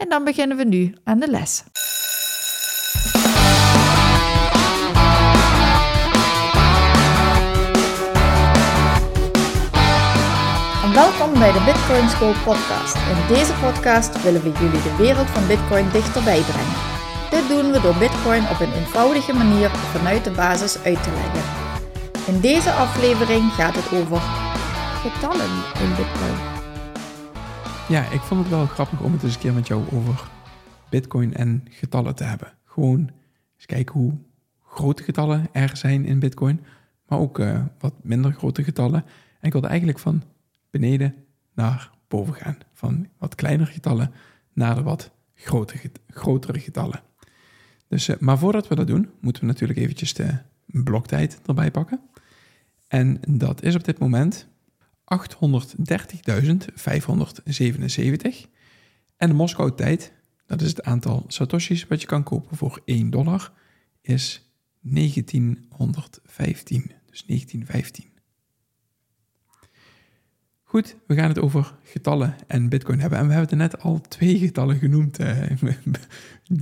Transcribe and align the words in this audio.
en 0.00 0.08
dan 0.08 0.24
beginnen 0.24 0.56
we 0.56 0.64
nu 0.64 0.94
aan 1.04 1.18
de 1.18 1.30
les. 1.30 1.64
Welkom 10.94 11.38
bij 11.38 11.52
de 11.52 11.62
Bitcoin 11.64 12.08
School 12.08 12.32
podcast. 12.44 12.94
In 12.94 13.34
deze 13.34 13.52
podcast 13.52 14.22
willen 14.22 14.42
we 14.42 14.52
jullie 14.52 14.82
de 14.82 14.96
wereld 14.98 15.28
van 15.28 15.46
Bitcoin 15.46 15.90
dichterbij 15.92 16.40
brengen. 16.40 16.78
Dit 17.30 17.48
doen 17.48 17.72
we 17.72 17.80
door 17.80 17.96
Bitcoin 17.96 18.42
op 18.48 18.60
een 18.60 18.72
eenvoudige 18.72 19.32
manier 19.32 19.70
vanuit 19.70 20.24
de 20.24 20.30
basis 20.30 20.82
uit 20.84 21.02
te 21.02 21.10
leggen. 21.10 21.42
In 22.26 22.40
deze 22.40 22.70
aflevering 22.70 23.52
gaat 23.52 23.74
het 23.74 24.00
over 24.00 24.20
getallen 25.02 25.52
in 25.82 25.88
Bitcoin. 25.96 26.49
Ja, 27.90 28.10
ik 28.10 28.20
vond 28.20 28.40
het 28.40 28.48
wel 28.48 28.66
grappig 28.66 29.00
om 29.00 29.12
het 29.12 29.22
eens 29.22 29.34
een 29.34 29.40
keer 29.40 29.52
met 29.52 29.66
jou 29.66 29.84
over 29.92 30.30
Bitcoin 30.90 31.34
en 31.34 31.64
getallen 31.70 32.14
te 32.14 32.24
hebben. 32.24 32.52
Gewoon 32.64 33.10
eens 33.56 33.66
kijken 33.66 34.00
hoe 34.00 34.18
grote 34.64 35.02
getallen 35.02 35.48
er 35.52 35.76
zijn 35.76 36.04
in 36.04 36.18
Bitcoin, 36.18 36.64
maar 37.06 37.18
ook 37.18 37.38
uh, 37.38 37.64
wat 37.78 37.94
minder 38.02 38.32
grote 38.32 38.64
getallen. 38.64 39.04
En 39.40 39.46
ik 39.46 39.52
wilde 39.52 39.66
eigenlijk 39.66 39.98
van 39.98 40.22
beneden 40.70 41.14
naar 41.54 41.90
boven 42.08 42.34
gaan. 42.34 42.58
Van 42.72 43.08
wat 43.18 43.34
kleinere 43.34 43.70
getallen 43.70 44.12
naar 44.52 44.74
de 44.74 44.82
wat 44.82 45.10
grotere, 45.34 46.60
getallen. 46.60 47.02
Dus, 47.88 48.08
uh, 48.08 48.16
maar 48.18 48.38
voordat 48.38 48.68
we 48.68 48.74
dat 48.74 48.86
doen, 48.86 49.10
moeten 49.20 49.42
we 49.42 49.48
natuurlijk 49.48 49.78
eventjes 49.78 50.14
de 50.14 50.38
bloktijd 50.66 51.40
erbij 51.46 51.70
pakken. 51.70 52.00
En 52.88 53.20
dat 53.28 53.62
is 53.62 53.74
op 53.74 53.84
dit 53.84 53.98
moment 53.98 54.48
830.577. 55.10 55.16
En 59.16 59.28
de 59.28 59.34
Moskou-tijd, 59.34 60.12
dat 60.46 60.60
is 60.60 60.68
het 60.68 60.82
aantal 60.82 61.24
satoshis 61.26 61.86
wat 61.86 62.00
je 62.00 62.06
kan 62.06 62.22
kopen 62.22 62.56
voor 62.56 62.82
1 62.84 63.10
dollar, 63.10 63.52
is 64.00 64.52
1915. 64.80 66.92
Dus 67.10 67.24
1915. 67.26 68.04
Goed, 70.62 70.96
we 71.06 71.14
gaan 71.14 71.28
het 71.28 71.38
over 71.38 71.74
getallen 71.82 72.34
en 72.46 72.68
bitcoin 72.68 73.00
hebben. 73.00 73.18
En 73.18 73.26
we 73.26 73.32
hebben 73.32 73.50
er 73.50 73.56
net 73.56 73.82
al 73.82 74.00
twee 74.00 74.38
getallen 74.38 74.78
genoemd, 74.78 75.18
eh, 75.18 75.50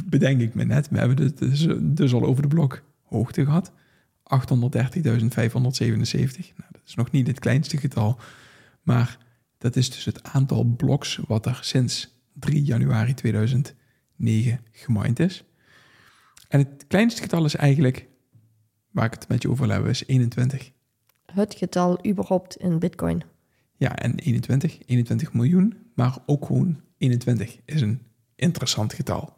bedenk 0.04 0.40
ik 0.40 0.54
me 0.54 0.64
net. 0.64 0.88
We 0.88 0.98
hebben 0.98 1.22
het 1.22 1.38
dus, 1.38 1.66
dus 1.80 2.14
al 2.14 2.24
over 2.24 2.42
de 2.42 2.48
blokhoogte 2.48 3.44
gehad. 3.44 3.72
830.577. 4.34 4.36
Nou, 6.56 6.70
dat 6.72 6.82
is 6.86 6.94
nog 6.94 7.10
niet 7.10 7.26
het 7.26 7.38
kleinste 7.38 7.76
getal, 7.76 8.18
maar 8.82 9.18
dat 9.58 9.76
is 9.76 9.90
dus 9.90 10.04
het 10.04 10.22
aantal 10.22 10.64
bloks 10.64 11.20
wat 11.26 11.46
er 11.46 11.58
sinds 11.62 12.16
3 12.32 12.62
januari 12.62 13.14
2009 13.14 14.60
gemined 14.72 15.20
is. 15.20 15.44
En 16.48 16.58
het 16.58 16.84
kleinste 16.86 17.22
getal 17.22 17.44
is 17.44 17.54
eigenlijk, 17.54 18.06
waar 18.90 19.04
ik 19.04 19.12
het 19.14 19.28
met 19.28 19.42
je 19.42 19.50
over 19.50 19.64
wil 19.64 19.74
hebben, 19.74 19.90
is 19.90 20.06
21. 20.06 20.70
Het 21.32 21.54
getal 21.54 22.06
überhaupt 22.06 22.56
in 22.56 22.78
bitcoin. 22.78 23.22
Ja, 23.76 23.96
en 23.96 24.14
21, 24.14 24.78
21 24.86 25.32
miljoen, 25.32 25.76
maar 25.94 26.18
ook 26.26 26.46
gewoon 26.46 26.80
21 26.96 27.58
is 27.64 27.80
een 27.80 28.02
interessant 28.36 28.92
getal. 28.92 29.36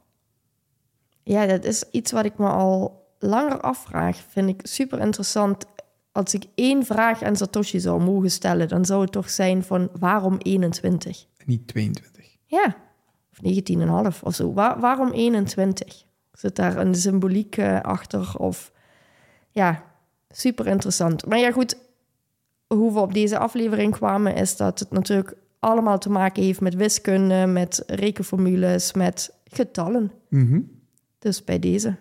Ja, 1.23 1.47
dat 1.47 1.65
is 1.65 1.85
iets 1.91 2.13
wat 2.13 2.25
ik 2.25 2.39
me 2.39 2.49
al 2.49 3.00
langer 3.21 3.61
afvraag. 3.61 4.17
Vind 4.29 4.49
ik 4.49 4.61
super 4.63 5.01
interessant. 5.01 5.65
Als 6.13 6.35
ik 6.35 6.45
één 6.55 6.85
vraag 6.85 7.23
aan 7.23 7.37
Satoshi 7.37 7.81
zou 7.81 8.03
mogen 8.03 8.31
stellen, 8.31 8.69
dan 8.69 8.85
zou 8.85 9.01
het 9.01 9.13
toch 9.13 9.31
zijn 9.31 9.63
van 9.63 9.89
waarom 9.99 10.37
21? 10.39 11.27
Niet 11.45 11.69
22. 11.69 12.37
Ja, 12.47 12.77
of 13.31 13.39
19,5 14.15 14.23
of 14.23 14.35
zo. 14.35 14.53
waarom 14.53 15.11
21? 15.11 16.05
Zit 16.33 16.57
daar 16.57 16.77
een 16.77 16.95
symboliek 16.95 17.57
uh, 17.57 17.81
achter? 17.81 18.35
Of 18.39 18.73
ja, 19.51 19.83
super 20.29 20.67
interessant. 20.67 21.27
Maar 21.27 21.39
ja, 21.39 21.53
goed, 21.53 21.77
hoe 22.67 22.93
we 22.93 22.99
op 22.99 23.13
deze 23.15 23.39
aflevering 23.39 23.93
kwamen, 23.93 24.35
is 24.35 24.57
dat 24.57 24.79
het 24.79 24.91
natuurlijk 24.91 25.35
allemaal 25.59 25.99
te 25.99 26.11
maken 26.11 26.43
heeft 26.43 26.61
met 26.61 26.75
wiskunde, 26.75 27.47
met 27.47 27.83
rekenformules, 27.87 28.93
met 28.93 29.35
getallen. 29.45 30.13
Mm 30.29 30.71
Dus 31.19 31.45
bij 31.45 31.59
deze. 31.59 31.97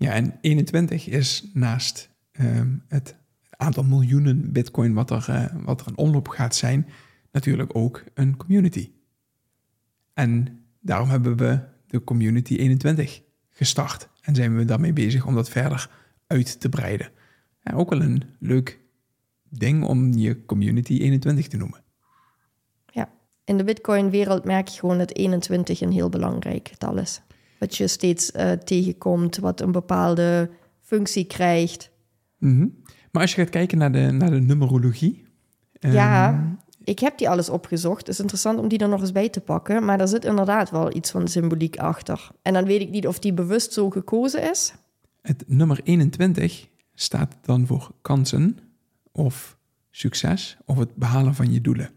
Ja, 0.00 0.12
en 0.12 0.38
21 0.40 1.08
is 1.08 1.50
naast 1.52 2.10
ehm, 2.32 2.68
het 2.88 3.16
aantal 3.50 3.84
miljoenen 3.84 4.52
bitcoin 4.52 4.94
wat 4.94 5.10
er, 5.10 5.26
uh, 5.30 5.64
wat 5.64 5.80
er 5.80 5.86
in 5.86 5.96
omloop 5.96 6.28
gaat 6.28 6.54
zijn, 6.54 6.88
natuurlijk 7.32 7.76
ook 7.76 8.04
een 8.14 8.36
community. 8.36 8.90
En 10.12 10.62
daarom 10.80 11.08
hebben 11.08 11.36
we 11.36 11.60
de 11.86 12.04
Community 12.04 12.56
21 12.56 13.22
gestart 13.50 14.08
en 14.20 14.34
zijn 14.34 14.56
we 14.56 14.64
daarmee 14.64 14.92
bezig 14.92 15.26
om 15.26 15.34
dat 15.34 15.48
verder 15.48 15.90
uit 16.26 16.60
te 16.60 16.68
breiden. 16.68 17.10
Ook 17.74 17.90
wel 17.90 18.02
een 18.02 18.22
leuk 18.38 18.78
ding 19.48 19.84
om 19.84 20.12
je 20.12 20.44
Community 20.44 20.98
21 20.98 21.48
te 21.48 21.56
noemen. 21.56 21.82
Ja, 22.86 23.10
in 23.44 23.56
de 23.56 23.64
Bitcoin-wereld 23.64 24.44
merk 24.44 24.68
je 24.68 24.78
gewoon 24.78 24.98
dat 24.98 25.14
21 25.14 25.80
een 25.80 25.92
heel 25.92 26.08
belangrijk 26.08 26.68
getal 26.68 26.98
is 26.98 27.22
wat 27.60 27.76
je 27.76 27.88
steeds 27.88 28.30
uh, 28.30 28.52
tegenkomt, 28.52 29.36
wat 29.36 29.60
een 29.60 29.72
bepaalde 29.72 30.50
functie 30.80 31.24
krijgt. 31.24 31.90
Mm 32.38 32.56
-hmm. 32.56 32.82
Maar 33.10 33.22
als 33.22 33.34
je 33.34 33.40
gaat 33.40 33.50
kijken 33.50 33.78
naar 33.78 33.92
de, 33.92 34.10
naar 34.10 34.30
de 34.30 34.40
numerologie. 34.40 35.24
Ja, 35.72 36.32
um... 36.32 36.58
ik 36.84 36.98
heb 36.98 37.18
die 37.18 37.28
alles 37.28 37.48
opgezocht. 37.48 37.98
Het 37.98 38.08
is 38.08 38.20
interessant 38.20 38.58
om 38.58 38.68
die 38.68 38.78
er 38.78 38.88
nog 38.88 39.00
eens 39.00 39.12
bij 39.12 39.28
te 39.28 39.40
pakken. 39.40 39.84
Maar 39.84 40.00
er 40.00 40.08
zit 40.08 40.24
inderdaad 40.24 40.70
wel 40.70 40.96
iets 40.96 41.10
van 41.10 41.28
symboliek 41.28 41.76
achter. 41.76 42.30
En 42.42 42.52
dan 42.52 42.64
weet 42.64 42.80
ik 42.80 42.90
niet 42.90 43.06
of 43.06 43.18
die 43.18 43.32
bewust 43.32 43.72
zo 43.72 43.90
gekozen 43.90 44.50
is. 44.50 44.74
Het 45.22 45.44
nummer 45.46 45.80
21 45.84 46.68
staat 46.94 47.36
dan 47.42 47.66
voor 47.66 47.90
kansen 48.02 48.58
of 49.12 49.58
succes 49.90 50.56
of 50.64 50.78
het 50.78 50.94
behalen 50.94 51.34
van 51.34 51.52
je 51.52 51.60
doelen. 51.60 51.90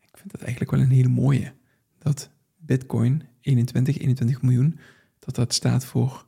Ik 0.00 0.18
vind 0.18 0.30
dat 0.30 0.40
eigenlijk 0.40 0.70
wel 0.70 0.80
een 0.80 0.90
hele 0.90 1.08
mooie. 1.08 1.52
Dat 1.98 2.30
Bitcoin 2.56 3.22
21, 3.44 3.98
21 3.98 4.42
miljoen, 4.42 4.78
dat 5.18 5.34
dat 5.34 5.54
staat 5.54 5.84
voor 5.84 6.26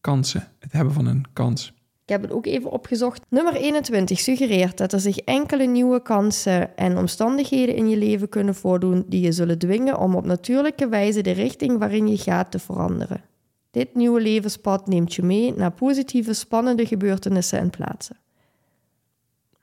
kansen, 0.00 0.48
het 0.58 0.72
hebben 0.72 0.94
van 0.94 1.06
een 1.06 1.24
kans. 1.32 1.72
Ik 2.02 2.08
heb 2.08 2.22
het 2.22 2.32
ook 2.32 2.46
even 2.46 2.70
opgezocht. 2.70 3.22
Nummer 3.28 3.54
21 3.54 4.18
suggereert 4.18 4.78
dat 4.78 4.92
er 4.92 5.00
zich 5.00 5.18
enkele 5.18 5.66
nieuwe 5.66 6.02
kansen 6.02 6.76
en 6.76 6.96
omstandigheden 6.96 7.76
in 7.76 7.88
je 7.88 7.96
leven 7.96 8.28
kunnen 8.28 8.54
voordoen 8.54 9.04
die 9.06 9.20
je 9.20 9.32
zullen 9.32 9.58
dwingen 9.58 9.98
om 9.98 10.14
op 10.14 10.26
natuurlijke 10.26 10.88
wijze 10.88 11.20
de 11.20 11.30
richting 11.30 11.78
waarin 11.78 12.08
je 12.08 12.16
gaat 12.16 12.50
te 12.50 12.58
veranderen. 12.58 13.24
Dit 13.70 13.94
nieuwe 13.94 14.20
levenspad 14.20 14.86
neemt 14.86 15.14
je 15.14 15.22
mee 15.22 15.54
naar 15.54 15.72
positieve, 15.72 16.32
spannende 16.32 16.86
gebeurtenissen 16.86 17.58
en 17.58 17.70
plaatsen. 17.70 18.16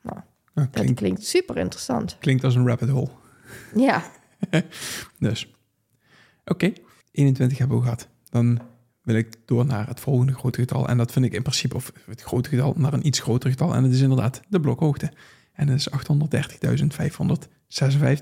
Nou, 0.01 0.19
klinkt, 0.53 0.73
dat 0.73 0.93
klinkt 0.93 1.25
super 1.25 1.57
interessant. 1.57 2.17
Klinkt 2.19 2.43
als 2.43 2.55
een 2.55 2.67
rabbit 2.67 2.89
hole. 2.89 3.11
Ja. 3.75 4.03
dus. 5.19 5.53
Oké, 6.49 6.73
21 7.11 7.57
hebben 7.57 7.77
we 7.77 7.83
gehad. 7.83 8.09
Dan 8.29 8.59
wil 9.01 9.15
ik 9.15 9.35
door 9.45 9.65
naar 9.65 9.87
het 9.87 9.99
volgende 9.99 10.33
grote 10.33 10.59
getal. 10.59 10.87
En 10.87 10.97
dat 10.97 11.11
vind 11.11 11.25
ik 11.25 11.33
in 11.33 11.41
principe, 11.41 11.75
of 11.75 11.91
het 12.05 12.21
grote 12.21 12.49
getal, 12.49 12.73
naar 12.77 12.93
een 12.93 13.07
iets 13.07 13.19
groter 13.19 13.49
getal. 13.49 13.75
En 13.75 13.83
dat 13.83 13.91
is 13.91 14.01
inderdaad 14.01 14.41
de 14.47 14.59
blokhoogte. 14.59 15.11
En 15.53 15.67
dat 15.67 15.75
is 15.75 15.89
830.556 15.89 15.95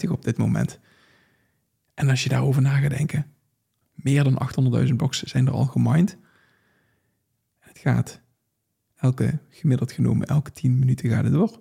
op 0.09 0.23
dit 0.23 0.37
moment. 0.37 0.79
En 1.93 2.09
als 2.09 2.23
je 2.23 2.29
daarover 2.29 2.61
na 2.61 2.77
gaat 2.77 2.97
denken, 2.97 3.31
meer 3.93 4.23
dan 4.23 4.39
800.000 4.87 4.93
bloks 4.95 5.23
zijn 5.23 5.47
er 5.47 5.53
al 5.53 5.65
gemined. 5.65 6.17
Het 7.59 7.77
gaat, 7.77 8.21
elke 8.95 9.39
gemiddeld 9.49 9.91
genomen, 9.91 10.27
elke 10.27 10.51
10 10.51 10.79
minuten 10.79 11.09
gaat 11.09 11.23
het 11.23 11.33
door. 11.33 11.59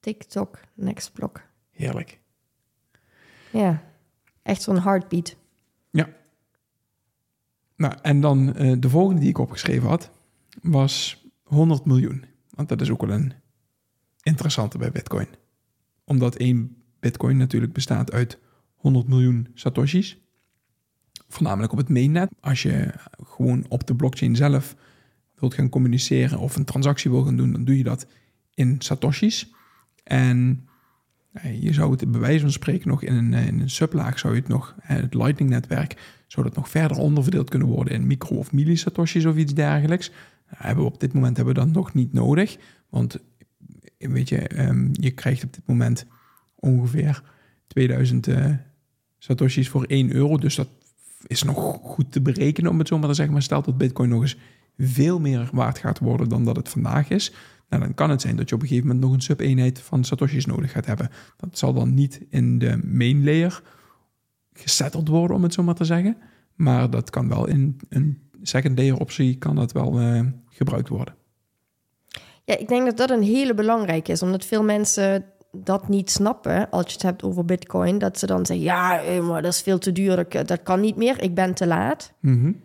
TikTok, 0.00 0.60
next 0.74 1.12
blok. 1.12 1.42
Heerlijk. 1.70 2.20
Ja, 3.50 3.82
echt 4.42 4.62
zo'n 4.62 4.80
heartbeat. 4.80 5.36
Ja. 5.90 6.08
Nou, 7.76 7.94
en 8.02 8.20
dan 8.20 8.54
uh, 8.56 8.76
de 8.78 8.88
volgende 8.88 9.20
die 9.20 9.28
ik 9.28 9.38
opgeschreven 9.38 9.88
had, 9.88 10.10
was 10.62 11.24
100 11.42 11.84
miljoen. 11.84 12.24
Want 12.50 12.68
dat 12.68 12.80
is 12.80 12.90
ook 12.90 13.00
wel 13.00 13.10
een 13.10 13.32
interessante 14.22 14.78
bij 14.78 14.90
Bitcoin. 14.90 15.26
Omdat 16.04 16.36
één 16.36 16.76
Bitcoin 17.00 17.36
natuurlijk 17.36 17.72
bestaat 17.72 18.12
uit 18.12 18.38
100 18.74 19.08
miljoen 19.08 19.48
Satoshis. 19.54 20.18
voornamelijk 21.28 21.72
op 21.72 21.78
het 21.78 21.88
mainnet. 21.88 22.30
Als 22.40 22.62
je 22.62 22.94
gewoon 23.24 23.64
op 23.68 23.86
de 23.86 23.94
blockchain 23.94 24.36
zelf 24.36 24.76
wilt 25.34 25.54
gaan 25.54 25.68
communiceren 25.68 26.38
of 26.38 26.56
een 26.56 26.64
transactie 26.64 27.10
wil 27.10 27.22
gaan 27.22 27.36
doen, 27.36 27.52
dan 27.52 27.64
doe 27.64 27.76
je 27.76 27.84
dat 27.84 28.06
in 28.54 28.76
Satoshis. 28.78 29.52
En 30.04 30.68
je 31.60 31.72
zou 31.72 31.90
het 31.90 32.10
bij 32.10 32.20
wijze 32.20 32.40
van 32.40 32.52
spreken 32.52 32.88
nog 32.88 33.02
in 33.02 33.14
een, 33.14 33.32
in 33.34 33.60
een 33.60 33.70
sublaag, 33.70 34.18
zou 34.18 34.34
je 34.34 34.40
het 34.40 34.48
nog, 34.48 34.74
het 34.80 35.14
Lightning-netwerk, 35.14 36.22
zou 36.26 36.46
dat 36.46 36.56
nog 36.56 36.68
verder 36.68 36.96
onderverdeeld 36.96 37.50
kunnen 37.50 37.68
worden 37.68 37.94
in 37.94 38.06
micro- 38.06 38.36
of 38.36 38.52
millisatoshis 38.52 39.24
of 39.24 39.36
iets 39.36 39.54
dergelijks. 39.54 40.10
Hebben 40.46 40.84
we 40.84 40.90
op 40.90 41.00
dit 41.00 41.12
moment 41.12 41.36
hebben 41.36 41.54
we 41.54 41.60
dat 41.60 41.72
nog 41.72 41.94
niet 41.94 42.12
nodig, 42.12 42.56
want 42.88 43.18
weet 43.98 44.28
je, 44.28 44.66
um, 44.68 44.90
je 44.92 45.10
krijgt 45.10 45.44
op 45.44 45.54
dit 45.54 45.66
moment 45.66 46.06
ongeveer 46.54 47.22
2000 47.66 48.26
uh, 48.26 48.54
satoshis 49.18 49.68
voor 49.68 49.84
1 49.84 50.12
euro, 50.12 50.36
dus 50.36 50.54
dat 50.54 50.68
is 51.26 51.42
nog 51.42 51.78
goed 51.82 52.12
te 52.12 52.20
berekenen 52.20 52.70
om 52.70 52.78
het 52.78 52.88
zo 52.88 52.98
maar 52.98 53.08
te 53.08 53.14
zeggen. 53.14 53.34
Maar 53.34 53.42
stel 53.42 53.62
dat 53.62 53.78
Bitcoin 53.78 54.08
nog 54.08 54.22
eens 54.22 54.36
veel 54.78 55.20
meer 55.20 55.48
waard 55.52 55.78
gaat 55.78 55.98
worden 55.98 56.28
dan 56.28 56.44
dat 56.44 56.56
het 56.56 56.68
vandaag 56.68 57.08
is, 57.08 57.32
nou, 57.68 57.82
dan 57.82 57.94
kan 57.94 58.10
het 58.10 58.20
zijn 58.20 58.36
dat 58.36 58.48
je 58.48 58.54
op 58.54 58.60
een 58.60 58.68
gegeven 58.68 58.88
moment 58.88 59.04
nog 59.04 59.14
een 59.14 59.22
sub-eenheid 59.22 59.80
van 59.80 60.04
satoshis 60.04 60.46
nodig 60.46 60.72
gaat 60.72 60.86
hebben. 60.86 61.10
Dat 61.36 61.58
zal 61.58 61.72
dan 61.72 61.94
niet 61.94 62.20
in 62.28 62.58
de 62.58 62.80
main 62.84 63.24
layer 63.24 63.62
gesetteld 64.52 65.08
worden, 65.08 65.36
om 65.36 65.42
het 65.42 65.54
zo 65.54 65.62
maar 65.62 65.74
te 65.74 65.84
zeggen. 65.84 66.16
Maar 66.54 66.90
dat 66.90 67.10
kan 67.10 67.28
wel 67.28 67.46
in 67.46 67.76
een 67.88 68.18
second 68.42 68.78
layer 68.78 68.98
optie 68.98 69.36
kan 69.36 69.54
dat 69.54 69.72
wel 69.72 70.00
uh, 70.00 70.20
gebruikt 70.48 70.88
worden. 70.88 71.14
Ja, 72.44 72.58
ik 72.58 72.68
denk 72.68 72.84
dat 72.84 72.96
dat 72.96 73.10
een 73.10 73.22
hele 73.22 73.54
belangrijke 73.54 74.12
is, 74.12 74.22
omdat 74.22 74.44
veel 74.44 74.62
mensen 74.62 75.24
dat 75.52 75.88
niet 75.88 76.10
snappen 76.10 76.70
als 76.70 76.86
je 76.86 76.92
het 76.92 77.02
hebt 77.02 77.22
over 77.22 77.44
Bitcoin. 77.44 77.98
Dat 77.98 78.18
ze 78.18 78.26
dan 78.26 78.46
zeggen: 78.46 78.64
Ja, 78.64 79.02
eh, 79.02 79.28
maar 79.28 79.42
dat 79.42 79.52
is 79.52 79.60
veel 79.60 79.78
te 79.78 79.92
duur, 79.92 80.26
dat 80.46 80.62
kan 80.62 80.80
niet 80.80 80.96
meer, 80.96 81.22
ik 81.22 81.34
ben 81.34 81.54
te 81.54 81.66
laat. 81.66 82.12
Mm 82.20 82.40
-hmm. 82.40 82.60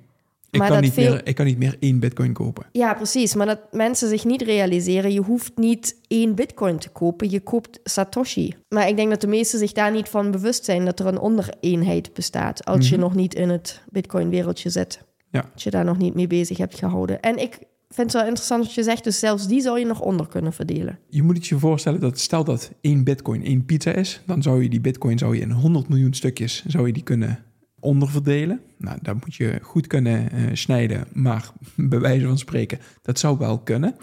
Ik, 0.54 0.62
kan 0.62 0.82
niet 0.82 0.94
veel... 0.94 1.12
meer, 1.12 1.28
ik 1.28 1.36
kan 1.36 1.46
niet 1.46 1.58
meer 1.58 1.76
één 1.80 2.00
bitcoin 2.00 2.34
kopen. 2.34 2.66
Ja, 2.72 2.94
precies. 2.94 3.36
Maar 3.36 3.46
dat 3.46 3.60
mensen 3.72 4.10
zich 4.10 4.26
niet 4.26 4.42
realiseren, 4.42 5.14
je 5.14 5.22
hoeft 5.22 5.58
niet 5.58 5.96
één 6.08 6.36
bitcoin 6.36 6.78
te 6.78 6.90
kopen, 6.90 7.30
je 7.30 7.40
koopt 7.40 7.80
Satoshi. 7.84 8.56
Maar 8.70 8.88
ik 8.88 8.96
denk 8.96 9.10
dat 9.10 9.22
de 9.22 9.28
meesten 9.28 9.60
zich 9.60 9.72
daar 9.72 9.92
niet 9.92 10.10
van 10.10 10.32
bewust 10.32 10.66
zijn 10.66 10.86
dat 10.86 11.00
er 11.00 11.06
een 11.06 11.20
ondereenheid 11.20 12.14
bestaat 12.14 12.66
als 12.66 12.90
je 12.90 12.96
mhm. 12.96 13.04
nog 13.04 13.16
niet 13.16 13.34
in 13.36 13.50
het 13.50 13.82
bitcoin-wereldje 13.90 14.70
zit. 14.70 15.04
Ja. 15.32 15.50
Als 15.54 15.64
je 15.64 15.70
daar 15.70 15.86
nog 15.86 15.98
niet 15.98 16.14
mee 16.14 16.28
bezig 16.28 16.58
hebt 16.58 16.80
gehouden. 16.80 17.22
En 17.22 17.38
ik 17.38 17.60
vind 17.90 18.12
het 18.12 18.22
wel 18.22 18.26
interessant 18.26 18.64
wat 18.64 18.74
je 18.74 18.84
zegt, 18.84 19.04
dus 19.04 19.20
zelfs 19.20 19.48
die 19.48 19.62
zou 19.62 19.80
je 19.80 19.86
nog 19.86 20.02
onder 20.02 20.28
kunnen 20.28 20.54
verdelen. 20.54 21.00
Je 21.10 21.24
moet 21.24 21.38
het 21.38 21.48
je 21.48 21.60
voorstellen 21.60 22.00
dat 22.00 22.20
stel 22.20 22.44
dat 22.44 22.72
één 22.82 23.04
bitcoin 23.04 23.46
één 23.46 23.66
pizza 23.66 23.92
is, 23.92 24.22
dan 24.26 24.42
zou 24.42 24.64
je 24.64 24.70
die 24.70 24.82
bitcoin 24.82 25.18
zou 25.18 25.36
je 25.36 25.42
in 25.42 25.52
100 25.52 25.90
miljoen 25.90 26.14
stukjes 26.14 26.64
zou 26.68 26.88
je 26.88 26.94
die 26.94 27.04
kunnen 27.04 27.44
onderverdelen. 27.84 28.62
Nou, 28.78 28.98
dat 29.02 29.16
moet 29.16 29.36
je 29.36 29.60
goed 29.62 29.88
kunnen 29.88 30.36
uh, 30.36 30.50
snijden, 30.54 31.08
maar 31.12 31.52
bij 31.76 32.00
wijze 32.00 32.26
van 32.26 32.38
spreken, 32.38 32.80
dat 33.02 33.20
zou 33.20 33.38
wel 33.38 33.60
kunnen. 33.60 33.96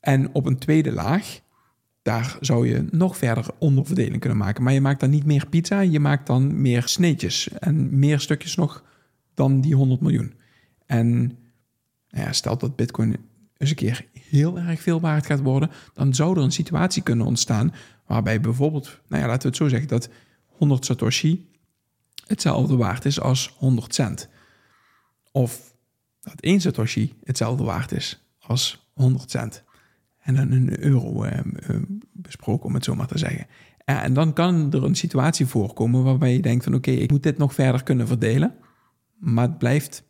En 0.00 0.34
op 0.34 0.46
een 0.46 0.58
tweede 0.58 0.92
laag, 0.92 1.40
daar 2.02 2.36
zou 2.40 2.68
je 2.68 2.84
nog 2.90 3.16
verder 3.16 3.46
onderverdeling 3.58 4.20
kunnen 4.20 4.38
maken. 4.38 4.62
Maar 4.62 4.72
je 4.72 4.80
maakt 4.80 5.00
dan 5.00 5.10
niet 5.10 5.24
meer 5.24 5.46
pizza, 5.46 5.80
je 5.80 6.00
maakt 6.00 6.26
dan 6.26 6.60
meer 6.60 6.82
sneetjes 6.88 7.48
en 7.48 7.98
meer 7.98 8.20
stukjes 8.20 8.54
nog 8.54 8.84
dan 9.34 9.60
die 9.60 9.74
100 9.74 10.00
miljoen. 10.00 10.34
En 10.86 11.18
nou 12.08 12.26
ja, 12.26 12.32
stel 12.32 12.58
dat 12.58 12.76
Bitcoin 12.76 13.16
eens 13.56 13.70
een 13.70 13.76
keer 13.76 14.06
heel 14.12 14.58
erg 14.58 14.80
veel 14.80 15.00
waard 15.00 15.26
gaat 15.26 15.40
worden, 15.40 15.70
dan 15.94 16.14
zou 16.14 16.36
er 16.36 16.42
een 16.42 16.52
situatie 16.52 17.02
kunnen 17.02 17.26
ontstaan 17.26 17.72
waarbij 18.06 18.40
bijvoorbeeld, 18.40 19.00
nou 19.08 19.22
ja, 19.22 19.28
laten 19.28 19.42
we 19.42 19.48
het 19.48 19.56
zo 19.56 19.68
zeggen, 19.68 19.88
dat 19.88 20.08
100 20.46 20.84
Satoshi 20.84 21.50
hetzelfde 22.26 22.76
waard 22.76 23.04
is 23.04 23.20
als 23.20 23.54
100 23.58 23.94
cent. 23.94 24.28
Of 25.32 25.74
dat 26.20 26.40
1 26.40 26.60
Satoshi 26.60 27.14
hetzelfde 27.24 27.64
waard 27.64 27.92
is 27.92 28.26
als 28.38 28.90
100 28.92 29.30
cent. 29.30 29.64
En 30.18 30.34
dan 30.34 30.50
een 30.50 30.84
euro 30.84 31.22
eh, 31.22 31.38
eh, 31.38 31.82
besproken, 32.12 32.66
om 32.66 32.74
het 32.74 32.84
zo 32.84 32.94
maar 32.94 33.06
te 33.06 33.18
zeggen. 33.18 33.46
En 33.84 34.12
dan 34.12 34.32
kan 34.32 34.72
er 34.72 34.84
een 34.84 34.94
situatie 34.94 35.46
voorkomen 35.46 36.04
waarbij 36.04 36.32
je 36.32 36.42
denkt 36.42 36.64
van 36.64 36.74
oké, 36.74 36.90
ik 36.90 37.10
moet 37.10 37.22
dit 37.22 37.38
nog 37.38 37.54
verder 37.54 37.82
kunnen 37.82 38.06
verdelen. 38.06 38.54
Maar 39.18 39.48
het 39.48 39.58
blijft 39.58 40.04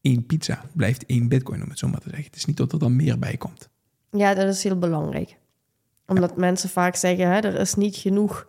één 0.00 0.26
pizza. 0.26 0.58
Het 0.62 0.74
blijft 0.74 1.06
één 1.06 1.28
bitcoin, 1.28 1.62
om 1.62 1.68
het 1.68 1.78
zo 1.78 1.88
maar 1.88 2.00
te 2.00 2.08
zeggen. 2.08 2.26
Het 2.26 2.36
is 2.36 2.44
niet 2.44 2.56
dat 2.56 2.72
er 2.72 2.78
dan 2.78 2.96
meer 2.96 3.18
bij 3.18 3.36
komt. 3.36 3.70
Ja, 4.10 4.34
dat 4.34 4.54
is 4.54 4.62
heel 4.62 4.78
belangrijk. 4.78 5.38
Omdat 6.06 6.36
mensen 6.36 6.68
vaak 6.68 6.96
zeggen, 6.96 7.28
hè, 7.28 7.38
er 7.38 7.60
is 7.60 7.74
niet 7.74 7.96
genoeg 7.96 8.46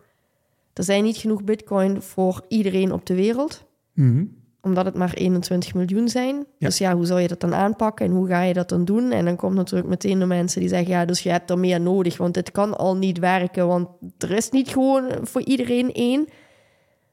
er 0.78 0.84
zijn 0.84 1.04
niet 1.04 1.16
genoeg 1.16 1.44
bitcoin 1.44 2.02
voor 2.02 2.44
iedereen 2.48 2.92
op 2.92 3.06
de 3.06 3.14
wereld. 3.14 3.64
Mhm. 3.92 4.24
Omdat 4.60 4.84
het 4.84 4.94
maar 4.94 5.14
21 5.14 5.74
miljoen 5.74 6.08
zijn. 6.08 6.46
Dus 6.58 6.78
ja, 6.78 6.94
hoe 6.94 7.06
zou 7.06 7.20
je 7.20 7.28
dat 7.28 7.40
dan 7.40 7.54
aanpakken 7.54 8.06
en 8.06 8.12
hoe 8.12 8.26
ga 8.26 8.42
je 8.42 8.52
dat 8.52 8.68
dan 8.68 8.84
doen? 8.84 9.10
En 9.10 9.24
dan 9.24 9.36
komt 9.36 9.54
natuurlijk 9.54 9.88
meteen 9.88 10.18
de 10.18 10.26
mensen 10.26 10.60
die 10.60 10.68
zeggen... 10.68 10.88
ja, 10.88 11.04
dus 11.04 11.22
je 11.22 11.30
hebt 11.30 11.50
er 11.50 11.58
meer 11.58 11.80
nodig, 11.80 12.16
want 12.16 12.34
dit 12.34 12.50
kan 12.50 12.78
al 12.78 12.96
niet 12.96 13.18
werken... 13.18 13.66
want 13.66 13.88
er 14.18 14.30
is 14.30 14.50
niet 14.50 14.68
gewoon 14.68 15.10
voor 15.22 15.42
iedereen 15.42 15.92
één. 15.92 16.26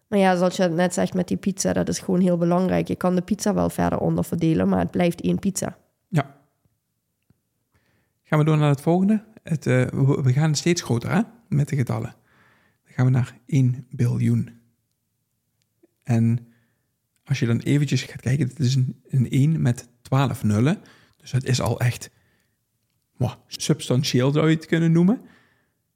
Maar 0.08 0.20
ja, 0.20 0.36
zoals 0.36 0.56
je 0.56 0.68
net 0.68 0.94
zegt 0.94 1.14
met 1.14 1.28
die 1.28 1.38
pizza, 1.38 1.74
dat 1.74 1.88
is 1.88 2.00
gewoon 2.00 2.20
heel 2.20 2.38
belangrijk. 2.38 2.88
Je 2.88 2.96
kan 2.96 3.16
de 3.16 3.22
pizza 3.22 3.54
wel 3.54 3.70
verder 3.70 4.00
onderverdelen, 4.00 4.70
maar 4.70 4.80
het 4.80 4.92
blijft 4.92 5.22
één 5.22 5.40
pizza. 5.40 5.78
Ja. 6.08 6.36
Gaan 8.24 8.40
we 8.40 8.46
door 8.46 8.58
naar 8.58 8.70
het 8.70 8.82
volgende. 8.82 9.24
Het, 9.44 9.66
uh, 9.66 9.86
we 10.24 10.34
gaan 10.34 10.56
steeds 10.56 10.82
groter 10.82 11.12
hè, 11.12 11.22
met 11.48 11.70
de 11.70 11.76
getallen 11.76 12.16
gaan 12.96 13.06
we 13.06 13.12
naar 13.12 13.38
1 13.46 13.88
biljoen. 13.90 14.50
En 16.04 16.48
als 17.24 17.40
je 17.40 17.46
dan 17.46 17.60
eventjes 17.60 18.04
gaat 18.04 18.22
kijken, 18.22 18.48
dit 18.48 18.60
is 18.60 18.76
een, 18.76 19.02
een 19.08 19.30
1 19.30 19.62
met 19.62 19.88
12 20.02 20.44
nullen. 20.44 20.82
Dus 21.18 21.32
dat 21.32 21.44
is 21.44 21.62
al 21.62 21.80
echt 21.80 22.10
wow, 23.18 23.34
substantieel 23.48 24.32
zou 24.32 24.50
je 24.50 24.56
het 24.56 24.66
kunnen 24.66 24.92
noemen. 24.92 25.22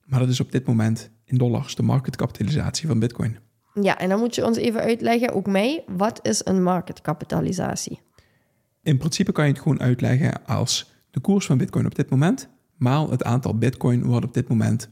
Maar 0.05 0.19
dat 0.19 0.29
is 0.29 0.39
op 0.39 0.51
dit 0.51 0.65
moment 0.65 1.11
in 1.25 1.37
dollars 1.37 1.75
de 1.75 1.83
marketkapitalisatie 1.83 2.87
van 2.87 2.99
Bitcoin. 2.99 3.37
Ja, 3.81 3.97
en 3.97 4.09
dan 4.09 4.19
moet 4.19 4.35
je 4.35 4.45
ons 4.45 4.57
even 4.57 4.81
uitleggen, 4.81 5.33
ook 5.33 5.47
mij, 5.47 5.83
wat 5.87 6.19
is 6.27 6.41
een 6.45 6.63
marketkapitalisatie? 6.63 8.01
In 8.81 8.97
principe 8.97 9.31
kan 9.31 9.45
je 9.45 9.51
het 9.51 9.61
gewoon 9.61 9.81
uitleggen 9.81 10.45
als 10.45 10.93
de 11.11 11.19
koers 11.19 11.45
van 11.45 11.57
Bitcoin 11.57 11.85
op 11.85 11.95
dit 11.95 12.09
moment, 12.09 12.49
maal 12.77 13.09
het 13.09 13.23
aantal 13.23 13.57
Bitcoin 13.57 14.07
wat 14.07 14.23
op 14.23 14.33
dit 14.33 14.47
moment 14.47 14.89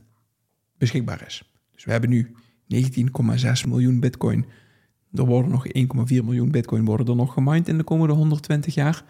beschikbaar 0.77 1.23
is. 1.25 1.56
Dus 1.77 1.85
we 1.85 1.91
hebben 1.91 2.09
nu 2.09 2.35
19,6 2.75 3.67
miljoen 3.67 3.99
bitcoin. 3.99 4.45
Er 5.13 5.25
worden 5.25 5.51
nog 5.51 5.67
1,4 5.67 5.73
miljoen 6.07 6.51
bitcoin 6.51 6.85
worden 6.85 7.07
er 7.07 7.15
nog 7.15 7.33
gemined 7.33 7.67
in 7.67 7.77
de 7.77 7.83
komende 7.83 8.13
120 8.13 8.73
jaar. 8.73 9.03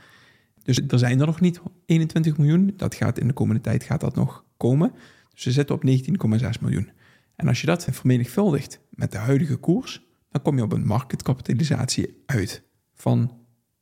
Dus 0.64 0.82
er 0.88 1.00
zijn 1.00 1.20
er 1.20 1.26
nog 1.26 1.40
niet 1.40 1.62
21 1.86 2.38
miljoen. 2.38 2.74
Dat 2.76 2.96
gaat 2.96 3.20
in 3.20 3.28
de 3.28 3.34
komende 3.34 3.62
tijd 3.62 3.84
gaat 3.84 4.02
dat 4.02 4.16
nog 4.16 4.46
komen. 4.58 4.92
Dus 5.34 5.44
we 5.44 5.52
zitten 5.52 5.76
op 5.76 5.84
19,6 5.86 6.62
miljoen. 6.62 6.90
En 7.36 7.48
als 7.48 7.62
je 7.62 7.68
dat 7.68 7.88
vermenigvuldigt 7.92 8.80
met 8.90 9.12
de 9.12 9.18
huidige 9.18 9.56
koers, 9.56 10.06
dan 10.30 10.42
kom 10.42 10.58
je 10.58 10.64
op 10.64 10.74
een 10.74 10.86
marketkapitalisatie 10.86 12.24
uit 12.26 12.64
van 12.94 13.32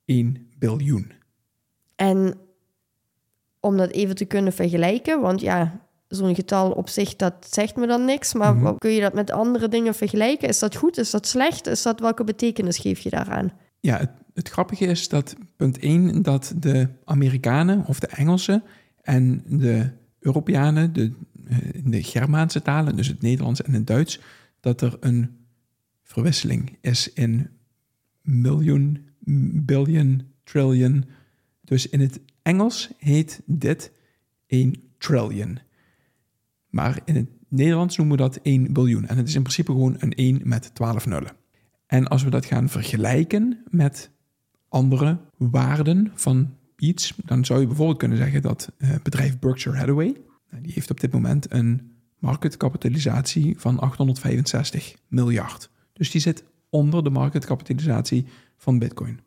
1 0.04 0.48
biljoen. 0.58 1.12
En 1.96 2.38
om 3.60 3.76
dat 3.76 3.90
even 3.90 4.14
te 4.14 4.24
kunnen 4.24 4.52
vergelijken, 4.52 5.20
want 5.20 5.40
ja, 5.40 5.85
zo'n 6.08 6.34
getal 6.34 6.70
op 6.70 6.88
zich, 6.88 7.16
dat 7.16 7.34
zegt 7.50 7.76
me 7.76 7.86
dan 7.86 8.04
niks. 8.04 8.34
Maar 8.34 8.54
mm 8.54 8.78
kun 8.78 8.90
je 8.90 9.00
dat 9.00 9.14
met 9.14 9.30
andere 9.30 9.68
dingen 9.68 9.94
vergelijken? 9.94 10.48
Is 10.48 10.58
dat 10.58 10.76
goed? 10.76 10.98
Is 10.98 11.10
dat 11.10 11.26
slecht? 11.26 11.66
Is 11.66 11.82
dat, 11.82 12.00
welke 12.00 12.24
betekenis 12.24 12.78
geef 12.78 12.98
je 12.98 13.10
daaraan? 13.10 13.52
Ja, 13.80 13.98
het, 13.98 14.10
het 14.34 14.48
grappige 14.48 14.86
is 14.86 15.08
dat 15.08 15.34
punt 15.56 15.78
1, 15.78 16.22
dat 16.22 16.54
de 16.56 16.88
Amerikanen 17.04 17.86
of 17.86 18.00
de 18.00 18.06
Engelsen 18.06 18.62
en 19.02 19.42
de 19.46 19.90
Europeanen, 20.18 20.92
de, 20.92 21.12
eh, 21.48 21.56
de 21.84 22.02
Germaanse 22.02 22.62
talen, 22.62 22.96
dus 22.96 23.08
het 23.08 23.22
Nederlands 23.22 23.62
en 23.62 23.72
het 23.72 23.86
Duits, 23.86 24.20
dat 24.60 24.80
er 24.80 24.96
een 25.00 25.36
verwisseling 26.02 26.78
is 26.80 27.12
in 27.12 27.50
miljoen, 28.20 29.08
billion, 29.64 30.22
trillion. 30.44 31.04
Dus 31.60 31.88
in 31.88 32.00
het 32.00 32.20
Engels 32.42 32.90
heet 32.98 33.40
dit 33.46 33.92
een 34.46 34.82
trillion. 34.98 35.58
Maar 36.76 37.00
in 37.04 37.16
het 37.16 37.28
Nederlands 37.48 37.96
noemen 37.96 38.16
we 38.16 38.22
dat 38.22 38.38
1 38.42 38.72
biljoen. 38.72 39.06
En 39.06 39.16
het 39.16 39.28
is 39.28 39.34
in 39.34 39.42
principe 39.42 39.72
gewoon 39.72 39.96
een 39.98 40.12
1 40.12 40.40
met 40.44 40.74
12 40.74 41.06
nullen. 41.06 41.32
En 41.86 42.08
als 42.08 42.22
we 42.22 42.30
dat 42.30 42.44
gaan 42.44 42.68
vergelijken 42.68 43.62
met 43.70 44.10
andere 44.68 45.18
waarden 45.36 46.12
van 46.14 46.54
iets, 46.76 47.14
dan 47.24 47.44
zou 47.44 47.60
je 47.60 47.66
bijvoorbeeld 47.66 47.98
kunnen 47.98 48.18
zeggen 48.18 48.42
dat 48.42 48.70
het 48.78 48.90
eh, 48.90 48.96
bedrijf 49.02 49.38
Berkshire 49.38 49.78
Hathaway, 49.78 50.16
nou, 50.50 50.62
die 50.62 50.72
heeft 50.72 50.90
op 50.90 51.00
dit 51.00 51.12
moment 51.12 51.52
een 51.52 51.90
marketkapitalisatie 52.18 53.54
van 53.58 53.78
865 53.78 54.94
miljard. 55.08 55.70
Dus 55.92 56.10
die 56.10 56.20
zit 56.20 56.44
onder 56.70 57.04
de 57.04 57.10
marketkapitalisatie 57.10 58.26
van 58.56 58.78
Bitcoin. 58.78 59.20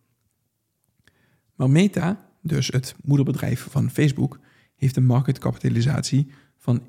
Maar 1.55 1.69
Meta, 1.69 2.29
dus 2.41 2.67
het 2.67 2.95
moederbedrijf 3.03 3.67
van 3.69 3.89
Facebook, 3.89 4.39
heeft 4.75 4.95
een 4.95 5.05
marketkapitalisatie 5.05 6.27
van 6.69 6.81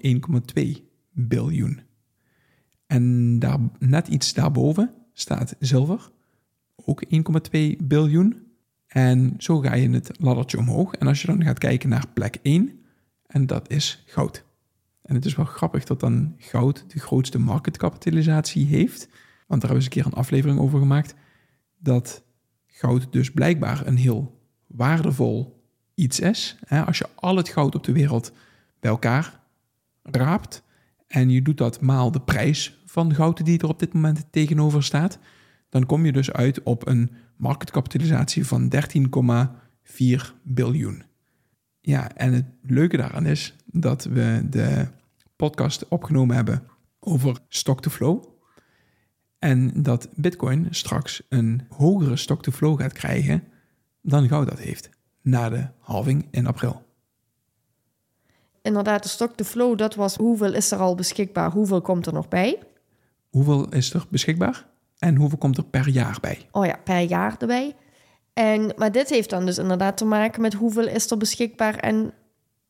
1,2 0.55 0.63
biljoen. 1.13 1.81
En 2.87 3.39
daar, 3.39 3.59
net 3.79 4.09
iets 4.09 4.35
daarboven 4.35 4.95
staat 5.13 5.57
zilver, 5.59 6.11
ook 6.77 7.05
1,2 7.05 7.61
biljoen. 7.83 8.47
En 8.87 9.35
zo 9.39 9.59
ga 9.59 9.75
je 9.75 9.91
het 9.91 10.11
laddertje 10.19 10.59
omhoog. 10.59 10.95
En 10.95 11.07
als 11.07 11.21
je 11.21 11.27
dan 11.27 11.45
gaat 11.45 11.59
kijken 11.59 11.89
naar 11.89 12.09
plek 12.13 12.39
1, 12.43 12.81
en 13.27 13.47
dat 13.47 13.71
is 13.71 14.03
goud. 14.07 14.45
En 15.03 15.15
het 15.15 15.25
is 15.25 15.37
wel 15.37 15.45
grappig 15.45 15.85
dat 15.85 16.01
dan 16.01 16.35
goud 16.39 16.85
de 16.93 16.99
grootste 16.99 17.39
marketkapitalisatie 17.39 18.67
heeft. 18.67 19.09
Want 19.47 19.61
daar 19.61 19.71
hebben 19.71 19.71
we 19.71 19.75
eens 19.75 19.85
een 19.85 19.91
keer 19.91 20.07
een 20.07 20.19
aflevering 20.19 20.59
over 20.59 20.79
gemaakt. 20.79 21.15
Dat 21.79 22.23
goud 22.67 23.13
dus 23.13 23.31
blijkbaar 23.31 23.87
een 23.87 23.97
heel 23.97 24.41
waardevol 24.67 25.65
iets 25.95 26.21
is. 26.21 26.59
Als 26.87 26.99
je 26.99 27.09
al 27.15 27.37
het 27.37 27.49
goud 27.49 27.75
op 27.75 27.85
de 27.85 27.93
wereld 27.93 28.33
bij 28.81 28.91
elkaar 28.91 29.40
raapt 30.17 30.63
en 31.07 31.31
je 31.31 31.43
doet 31.43 31.59
dat 31.59 31.81
maal 31.81 32.11
de 32.11 32.21
prijs 32.21 32.83
van 32.85 33.15
goud 33.15 33.45
die 33.45 33.59
er 33.59 33.69
op 33.69 33.79
dit 33.79 33.93
moment 33.93 34.27
tegenover 34.31 34.83
staat, 34.83 35.19
dan 35.69 35.87
kom 35.87 36.07
je 36.07 36.13
dus 36.13 36.33
uit 36.33 36.63
op 36.63 36.87
een 36.87 37.11
marketkapitalisatie 37.37 38.47
van 38.47 38.73
13,4 38.75 40.21
biljoen. 40.43 41.03
Ja, 41.81 42.15
en 42.15 42.33
het 42.33 42.47
leuke 42.63 42.97
daaraan 42.97 43.27
is 43.27 43.57
dat 43.67 44.05
we 44.05 44.47
de 44.51 44.89
podcast 45.37 45.89
opgenomen 45.89 46.37
hebben 46.37 46.63
over 47.01 47.39
stock-to-flow. 47.49 48.25
En 49.39 49.83
dat 49.83 50.09
Bitcoin 50.15 50.67
straks 50.71 51.23
een 51.29 51.63
hogere 51.69 52.17
stock-to-flow 52.17 52.81
gaat 52.81 52.93
krijgen 52.93 53.45
dan 54.03 54.29
goud 54.29 54.49
dat 54.49 54.59
heeft 54.59 54.91
na 55.23 55.49
de 55.49 55.67
halving 55.79 56.29
in 56.31 56.47
april. 56.47 56.90
Inderdaad, 58.63 59.03
de 59.03 59.09
stock-to-flow, 59.09 59.79
dat 59.79 59.95
was 59.95 60.17
hoeveel 60.17 60.55
is 60.55 60.71
er 60.71 60.79
al 60.79 60.95
beschikbaar, 60.95 61.51
hoeveel 61.51 61.81
komt 61.81 62.07
er 62.07 62.13
nog 62.13 62.29
bij? 62.29 62.59
Hoeveel 63.29 63.69
is 63.69 63.95
er 63.95 64.07
beschikbaar 64.09 64.67
en 64.99 65.17
hoeveel 65.17 65.39
komt 65.39 65.57
er 65.57 65.65
per 65.65 65.89
jaar 65.89 66.19
bij? 66.21 66.49
Oh 66.51 66.67
ja, 66.67 66.77
per 66.85 67.01
jaar 67.01 67.37
erbij. 67.39 67.77
En, 68.33 68.73
maar 68.77 68.93
dit 68.93 69.09
heeft 69.09 69.31
dan 69.31 69.47
dus 69.47 69.59
inderdaad 69.59 69.97
te 69.97 70.05
maken 70.05 70.41
met 70.41 70.55
hoeveel 70.55 70.87
is 70.89 71.11
er 71.11 71.17
beschikbaar 71.17 71.75
en 71.75 72.13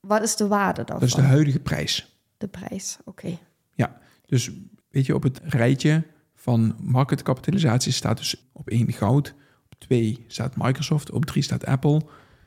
wat 0.00 0.22
is 0.22 0.36
de 0.36 0.46
waarde 0.46 0.84
daarvan? 0.84 1.08
Dat 1.08 1.18
is 1.18 1.24
de 1.24 1.30
huidige 1.30 1.60
prijs. 1.60 2.18
De 2.38 2.48
prijs, 2.48 2.98
oké. 3.04 3.38
Ja, 3.74 3.98
dus 4.26 4.50
weet 4.90 5.06
je, 5.06 5.14
op 5.14 5.22
het 5.22 5.40
rijtje 5.44 6.02
van 6.34 6.76
marketkapitalisatie 6.80 7.92
staat 7.92 8.16
dus 8.16 8.48
op 8.52 8.68
één 8.68 8.92
goud, 8.92 9.34
op 9.64 9.78
twee 9.78 10.24
staat 10.26 10.56
Microsoft, 10.56 11.10
op 11.10 11.24
drie 11.24 11.42
staat 11.42 11.66
Apple. 11.66 12.00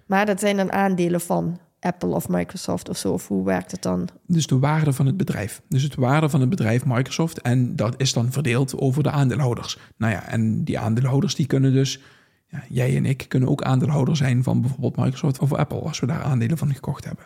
Maar 0.06 0.26
dat 0.26 0.40
zijn 0.40 0.58
dan 0.58 0.72
aandelen 0.72 1.22
van 1.22 1.60
Apple 1.84 2.10
of 2.10 2.30
Microsoft 2.30 2.90
of 2.90 2.98
zo, 2.98 3.12
of 3.13 3.28
hoe 3.28 3.46
werkt 3.46 3.72
het 3.72 3.82
dan? 3.82 4.10
Dus 4.28 4.48
de 4.48 4.60
waarde 4.60 4.94
van 4.94 5.06
het 5.06 5.18
bedrijf. 5.18 5.62
Dus 5.68 5.84
het 5.84 5.96
waarde 5.96 6.30
van 6.30 6.40
het 6.40 6.50
bedrijf 6.50 6.86
Microsoft 6.86 7.42
en 7.42 7.75
dat 7.75 7.94
is 7.98 8.13
dan 8.13 8.32
verdeeld 8.32 8.78
over 8.78 9.04
de 9.04 9.12
aandeelhouders. 9.12 9.78
Nou 9.98 10.12
ja, 10.13 10.28
en 10.28 10.63
die 10.63 10.80
aandeelhouders 10.80 11.36
die 11.36 11.46
kunnen 11.46 11.74
dus, 11.74 12.02
ja, 12.48 12.63
jij 12.70 12.96
en 12.96 13.06
ik 13.06 13.25
kunnen 13.28 13.50
ook 13.50 13.63
aandeelhouder 13.63 14.16
zijn 14.16 14.44
van 14.44 14.62
bijvoorbeeld 14.62 14.96
Microsoft 14.96 15.40
of 15.40 15.54
Apple 15.54 15.80
als 15.80 16.00
we 16.00 16.06
daar 16.06 16.24
aandelen 16.24 16.58
van 16.58 16.74
gekocht 16.74 17.06
hebben. 17.06 17.25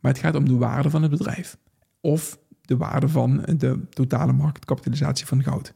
Maar 0.00 0.12
het 0.12 0.20
gaat 0.20 0.34
om 0.34 0.48
de 0.48 0.56
waarde 0.56 0.90
van 0.90 1.02
het 1.02 1.10
bedrijf. 1.10 1.56
Of 2.00 2.38
de 2.60 2.76
waarde 2.76 3.08
van 3.08 3.42
de 3.56 3.80
totale 3.88 4.32
marktkapitalisatie 4.32 5.26
van 5.26 5.42
goud. 5.42 5.74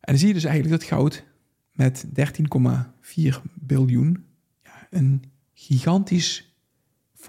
En 0.00 0.14
dan 0.14 0.18
zie 0.18 0.28
je 0.28 0.34
dus 0.34 0.44
eigenlijk 0.44 0.80
dat 0.80 0.88
goud 0.88 1.24
met 1.72 2.06
13,4 2.06 3.34
biljoen 3.54 4.24
ja, 4.62 4.86
een 4.90 5.22
gigantisch 5.54 6.47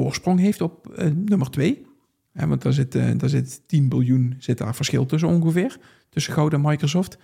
voorsprong 0.03 0.39
heeft 0.39 0.61
op 0.61 0.95
uh, 0.97 1.11
nummer 1.25 1.49
2. 1.49 1.85
Ja, 2.33 2.47
want 2.47 2.61
daar 2.61 2.73
zit, 2.73 2.95
uh, 2.95 3.11
daar 3.17 3.29
zit 3.29 3.61
10 3.67 3.89
biljoen 3.89 4.35
zit 4.37 4.57
daar 4.57 4.75
verschil 4.75 5.05
tussen 5.05 5.29
ongeveer, 5.29 5.77
tussen 6.09 6.33
goud 6.33 6.53
en 6.53 6.61
Microsoft. 6.61 7.17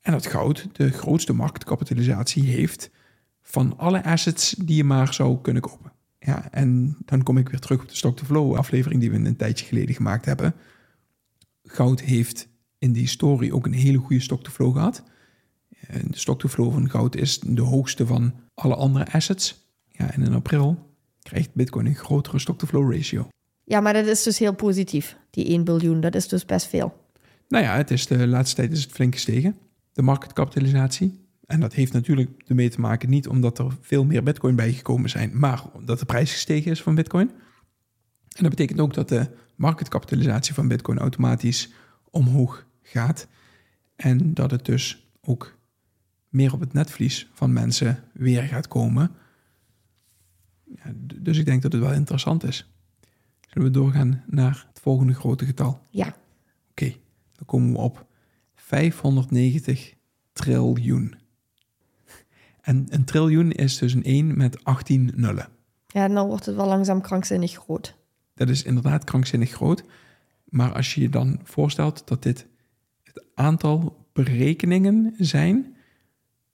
En 0.00 0.12
dat 0.12 0.26
goud 0.26 0.68
de 0.72 0.90
grootste 0.90 1.32
marktkapitalisatie 1.32 2.42
heeft 2.42 2.90
van 3.42 3.78
alle 3.78 4.04
assets 4.04 4.50
die 4.50 4.76
je 4.76 4.84
maar 4.84 5.14
zou 5.14 5.40
kunnen 5.40 5.62
kopen. 5.62 5.92
Ja, 6.18 6.50
en 6.52 6.96
dan 7.04 7.22
kom 7.22 7.38
ik 7.38 7.48
weer 7.48 7.60
terug 7.60 7.80
op 7.80 7.88
de 7.88 7.96
stock-to-flow 7.96 8.56
aflevering 8.56 9.00
die 9.00 9.10
we 9.10 9.16
een 9.16 9.36
tijdje 9.36 9.66
geleden 9.66 9.94
gemaakt 9.94 10.24
hebben. 10.24 10.54
Goud 11.64 12.00
heeft 12.00 12.48
in 12.78 12.92
die 12.92 13.06
story 13.06 13.50
ook 13.50 13.66
een 13.66 13.72
hele 13.72 13.98
goede 13.98 14.22
stock-to-flow 14.22 14.72
gehad. 14.72 15.02
De 15.88 16.18
stock-to-flow 16.18 16.72
van 16.72 16.90
goud 16.90 17.16
is 17.16 17.38
de 17.38 17.62
hoogste 17.62 18.06
van 18.06 18.34
alle 18.54 18.74
andere 18.74 19.12
assets. 19.12 19.68
Ja, 19.88 20.12
en 20.12 20.22
in 20.22 20.34
april 20.34 20.89
krijgt 21.22 21.54
Bitcoin 21.54 21.86
een 21.86 21.94
grotere 21.94 22.38
stock-to-flow 22.38 22.92
ratio. 22.92 23.28
Ja, 23.64 23.80
maar 23.80 23.92
dat 23.92 24.06
is 24.06 24.22
dus 24.22 24.38
heel 24.38 24.54
positief, 24.54 25.16
die 25.30 25.46
1 25.46 25.64
biljoen. 25.64 26.00
Dat 26.00 26.14
is 26.14 26.28
dus 26.28 26.44
best 26.44 26.66
veel. 26.66 27.08
Nou 27.48 27.64
ja, 27.64 27.76
het 27.76 27.90
is 27.90 28.06
de 28.06 28.26
laatste 28.26 28.56
tijd 28.56 28.72
is 28.72 28.82
het 28.82 28.92
flink 28.92 29.14
gestegen, 29.14 29.56
de 29.92 30.02
marketkapitalisatie. 30.02 31.28
En 31.46 31.60
dat 31.60 31.72
heeft 31.72 31.92
natuurlijk 31.92 32.30
ermee 32.46 32.68
te 32.68 32.80
maken, 32.80 33.10
niet 33.10 33.28
omdat 33.28 33.58
er 33.58 33.76
veel 33.80 34.04
meer 34.04 34.22
bitcoin 34.22 34.56
bijgekomen 34.56 35.10
zijn, 35.10 35.38
maar 35.38 35.64
omdat 35.72 35.98
de 35.98 36.04
prijs 36.04 36.32
gestegen 36.32 36.70
is 36.70 36.82
van 36.82 36.94
bitcoin. 36.94 37.30
En 38.36 38.42
dat 38.42 38.50
betekent 38.50 38.80
ook 38.80 38.94
dat 38.94 39.08
de 39.08 39.30
marketkapitalisatie 39.54 40.54
van 40.54 40.68
bitcoin 40.68 40.98
automatisch 40.98 41.70
omhoog 42.10 42.66
gaat. 42.82 43.28
En 43.96 44.34
dat 44.34 44.50
het 44.50 44.64
dus 44.64 45.10
ook 45.20 45.58
meer 46.28 46.52
op 46.52 46.60
het 46.60 46.72
netvlies 46.72 47.28
van 47.32 47.52
mensen 47.52 48.04
weer 48.12 48.42
gaat 48.42 48.68
komen. 48.68 49.10
Ja, 50.74 50.92
dus 50.96 51.38
ik 51.38 51.44
denk 51.44 51.62
dat 51.62 51.72
het 51.72 51.82
wel 51.82 51.92
interessant 51.92 52.44
is. 52.44 52.70
Zullen 53.48 53.68
we 53.68 53.74
doorgaan 53.74 54.24
naar 54.26 54.66
het 54.68 54.80
volgende 54.80 55.14
grote 55.14 55.44
getal? 55.44 55.80
Ja. 55.90 56.16
Oké, 56.70 56.94
dan 57.32 57.46
komen 57.46 57.72
we 57.72 57.78
op 57.78 58.06
590 58.54 59.94
triljoen. 60.32 61.14
En 62.60 62.86
een 62.88 63.04
triljoen 63.04 63.52
is 63.52 63.78
dus 63.78 63.92
een 63.92 64.04
1 64.04 64.36
met 64.36 64.64
18 64.64 65.12
nullen. 65.14 65.48
Ja, 65.86 66.08
dan 66.08 66.26
wordt 66.26 66.46
het 66.46 66.56
wel 66.56 66.66
langzaam 66.66 67.00
krankzinnig 67.00 67.52
groot. 67.52 67.96
Dat 68.34 68.48
is 68.48 68.62
inderdaad 68.62 69.04
krankzinnig 69.04 69.50
groot. 69.50 69.84
Maar 70.44 70.72
als 70.72 70.94
je 70.94 71.00
je 71.00 71.08
dan 71.08 71.40
voorstelt 71.42 72.02
dat 72.08 72.22
dit 72.22 72.46
het 73.02 73.24
aantal 73.34 74.06
berekeningen 74.12 75.14
zijn, 75.18 75.76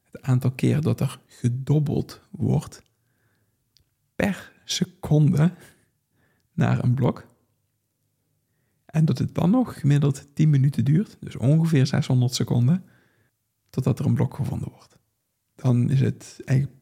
het 0.03 0.23
aantal 0.23 0.51
keer 0.51 0.81
dat 0.81 1.01
er 1.01 1.19
gedobbeld 1.27 2.21
wordt 2.31 2.83
per 4.17 4.53
seconde 4.65 5.53
naar 6.53 6.85
een 6.85 6.95
blok, 6.95 7.27
en 8.97 9.05
dat 9.05 9.19
het 9.19 9.35
dan 9.35 9.51
nog 9.51 9.81
gemiddeld 9.81 10.29
10 10.35 10.51
minuten 10.51 10.85
duurt, 10.85 11.17
dus 11.21 11.37
ongeveer 11.37 11.87
600 11.87 12.35
seconden, 12.35 12.85
totdat 13.71 13.99
er 13.99 14.07
een 14.07 14.15
blok 14.15 14.35
gevonden 14.35 14.71
wordt. 14.71 14.99
Dan 15.55 15.91
is 15.91 16.01
het 16.01 16.41
eigenlijk. 16.45 16.77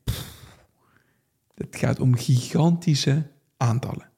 het 1.55 1.77
gaat 1.77 2.01
om 2.01 2.15
gigantische 2.15 3.31
aantallen. 3.57 4.11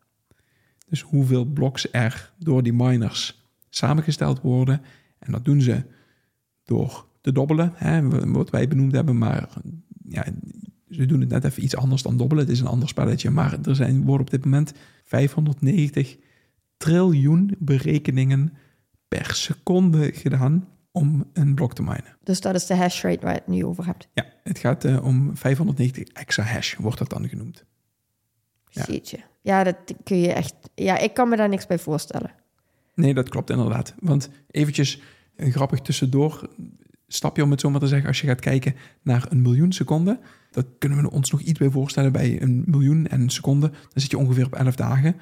Dus 0.88 1.00
hoeveel 1.00 1.44
bloks 1.44 1.92
er 1.92 2.32
door 2.38 2.62
die 2.62 2.72
miners 2.72 3.42
samengesteld 3.68 4.40
worden. 4.40 4.82
En 5.18 5.32
dat 5.32 5.44
doen 5.44 5.60
ze 5.60 5.84
door 6.64 7.06
te 7.20 7.32
dobbelen, 7.32 7.72
hè, 7.74 8.08
wat 8.32 8.50
wij 8.50 8.68
benoemd 8.68 8.92
hebben. 8.92 9.18
Maar 9.18 9.48
ja, 10.08 10.24
ze 10.90 11.06
doen 11.06 11.20
het 11.20 11.28
net 11.28 11.44
even 11.44 11.64
iets 11.64 11.76
anders 11.76 12.02
dan 12.02 12.16
dobbelen. 12.16 12.44
Het 12.44 12.52
is 12.52 12.60
een 12.60 12.66
ander 12.66 12.88
spelletje. 12.88 13.30
Maar 13.30 13.58
er 13.62 13.76
zijn, 13.76 14.04
worden 14.04 14.26
op 14.26 14.30
dit 14.30 14.44
moment 14.44 14.72
590 15.04 16.16
triljoen 16.76 17.54
berekeningen 17.58 18.52
per 19.08 19.34
seconde 19.34 20.12
gedaan 20.12 20.68
om 20.90 21.30
een 21.32 21.54
blok 21.54 21.74
te 21.74 21.82
minen. 21.82 22.16
Dus 22.22 22.40
dat 22.40 22.54
is 22.54 22.66
de 22.66 22.74
hash 22.74 23.02
rate 23.02 23.20
waar 23.20 23.32
je 23.32 23.38
het 23.38 23.48
nu 23.48 23.64
over 23.64 23.86
hebt? 23.86 24.08
Ja, 24.14 24.26
het 24.42 24.58
gaat 24.58 24.84
uh, 24.84 25.04
om 25.04 25.36
590 25.36 26.04
extra 26.04 26.42
hash, 26.42 26.74
wordt 26.76 26.98
dat 26.98 27.10
dan 27.10 27.28
genoemd. 27.28 27.64
Ja. 28.68 28.84
Jeetje. 28.88 29.18
Ja, 29.40 29.64
dat 29.64 29.76
kun 30.04 30.18
je 30.18 30.32
echt... 30.32 30.54
Ja, 30.74 30.98
ik 30.98 31.14
kan 31.14 31.28
me 31.28 31.36
daar 31.36 31.48
niks 31.48 31.66
bij 31.66 31.78
voorstellen. 31.78 32.30
Nee, 32.94 33.14
dat 33.14 33.28
klopt 33.28 33.50
inderdaad. 33.50 33.94
Want 33.98 34.28
eventjes 34.50 35.00
grappig 35.36 35.80
tussendoor 35.80 36.50
stapje 37.06 37.42
om 37.42 37.50
het 37.50 37.60
zo 37.60 37.70
maar 37.70 37.80
te 37.80 37.86
zeggen. 37.86 38.08
Als 38.08 38.20
je 38.20 38.26
gaat 38.26 38.40
kijken 38.40 38.74
naar 39.02 39.26
een 39.28 39.42
miljoen 39.42 39.72
seconden, 39.72 40.20
dat 40.50 40.66
kunnen 40.78 41.02
we 41.02 41.10
ons 41.10 41.30
nog 41.30 41.40
iets 41.40 41.58
bij 41.58 41.70
voorstellen 41.70 42.12
bij 42.12 42.42
een 42.42 42.62
miljoen 42.66 43.06
en 43.06 43.20
een 43.20 43.30
seconde. 43.30 43.68
Dan 43.68 43.80
zit 43.94 44.10
je 44.10 44.18
ongeveer 44.18 44.46
op 44.46 44.54
11 44.54 44.74
dagen. 44.74 45.16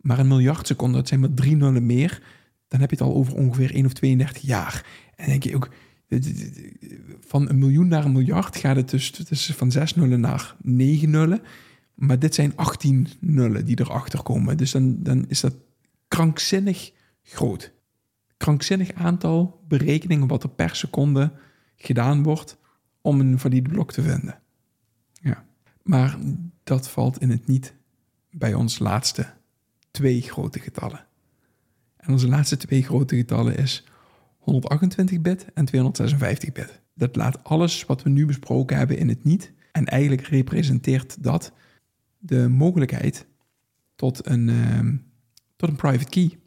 Maar 0.00 0.18
een 0.18 0.28
miljard 0.28 0.66
seconden, 0.66 0.96
dat 0.96 1.08
zijn 1.08 1.20
maar 1.20 1.34
drie 1.34 1.56
nullen 1.56 1.86
meer. 1.86 2.22
Dan 2.68 2.80
heb 2.80 2.90
je 2.90 2.96
het 2.96 3.04
al 3.04 3.14
over 3.14 3.34
ongeveer 3.34 3.74
1 3.74 3.86
of 3.86 3.92
32 3.92 4.42
jaar. 4.42 4.86
En 5.16 5.26
denk 5.26 5.42
je 5.42 5.54
ook, 5.54 5.70
van 7.20 7.48
een 7.48 7.58
miljoen 7.58 7.88
naar 7.88 8.04
een 8.04 8.12
miljard 8.12 8.56
gaat 8.56 8.76
het 8.76 8.90
dus, 8.90 9.52
van 9.56 9.70
6 9.70 9.94
nullen 9.94 10.20
naar 10.20 10.56
9 10.62 11.10
nullen. 11.10 11.42
Maar 11.94 12.18
dit 12.18 12.34
zijn 12.34 12.56
18 12.56 13.08
nullen 13.20 13.64
die 13.64 13.80
erachter 13.80 14.22
komen. 14.22 14.56
Dus 14.56 14.70
dan, 14.70 15.02
dan 15.02 15.24
is 15.28 15.40
dat 15.40 15.54
krankzinnig 16.08 16.92
groot. 17.22 17.72
Krankzinnig 18.36 18.92
aantal 18.92 19.64
berekeningen 19.68 20.26
wat 20.26 20.42
er 20.42 20.48
per 20.48 20.76
seconde 20.76 21.32
gedaan 21.76 22.22
wordt 22.22 22.58
om 23.00 23.20
een 23.20 23.38
valide 23.38 23.68
blok 23.68 23.92
te 23.92 24.02
vinden. 24.02 24.38
Ja. 25.12 25.44
Maar 25.82 26.18
dat 26.62 26.88
valt 26.88 27.20
in 27.20 27.30
het 27.30 27.46
niet 27.46 27.74
bij 28.30 28.54
ons 28.54 28.78
laatste 28.78 29.26
twee 29.90 30.20
grote 30.20 30.58
getallen. 30.58 31.06
En 31.96 32.12
onze 32.12 32.28
laatste 32.28 32.56
twee 32.56 32.82
grote 32.82 33.16
getallen 33.16 33.56
is 33.56 33.84
128 34.38 35.20
bit 35.20 35.46
en 35.54 35.64
256 35.64 36.52
bit. 36.52 36.80
Dat 36.94 37.16
laat 37.16 37.44
alles 37.44 37.84
wat 37.84 38.02
we 38.02 38.10
nu 38.10 38.26
besproken 38.26 38.76
hebben 38.76 38.98
in 38.98 39.08
het 39.08 39.24
niet. 39.24 39.52
En 39.72 39.86
eigenlijk 39.86 40.26
representeert 40.26 41.22
dat 41.22 41.52
de 42.18 42.48
mogelijkheid 42.48 43.26
tot 43.94 44.26
een, 44.26 44.48
ehm, 44.48 44.96
tot 45.56 45.68
een 45.68 45.76
private 45.76 46.10
key. 46.10 46.38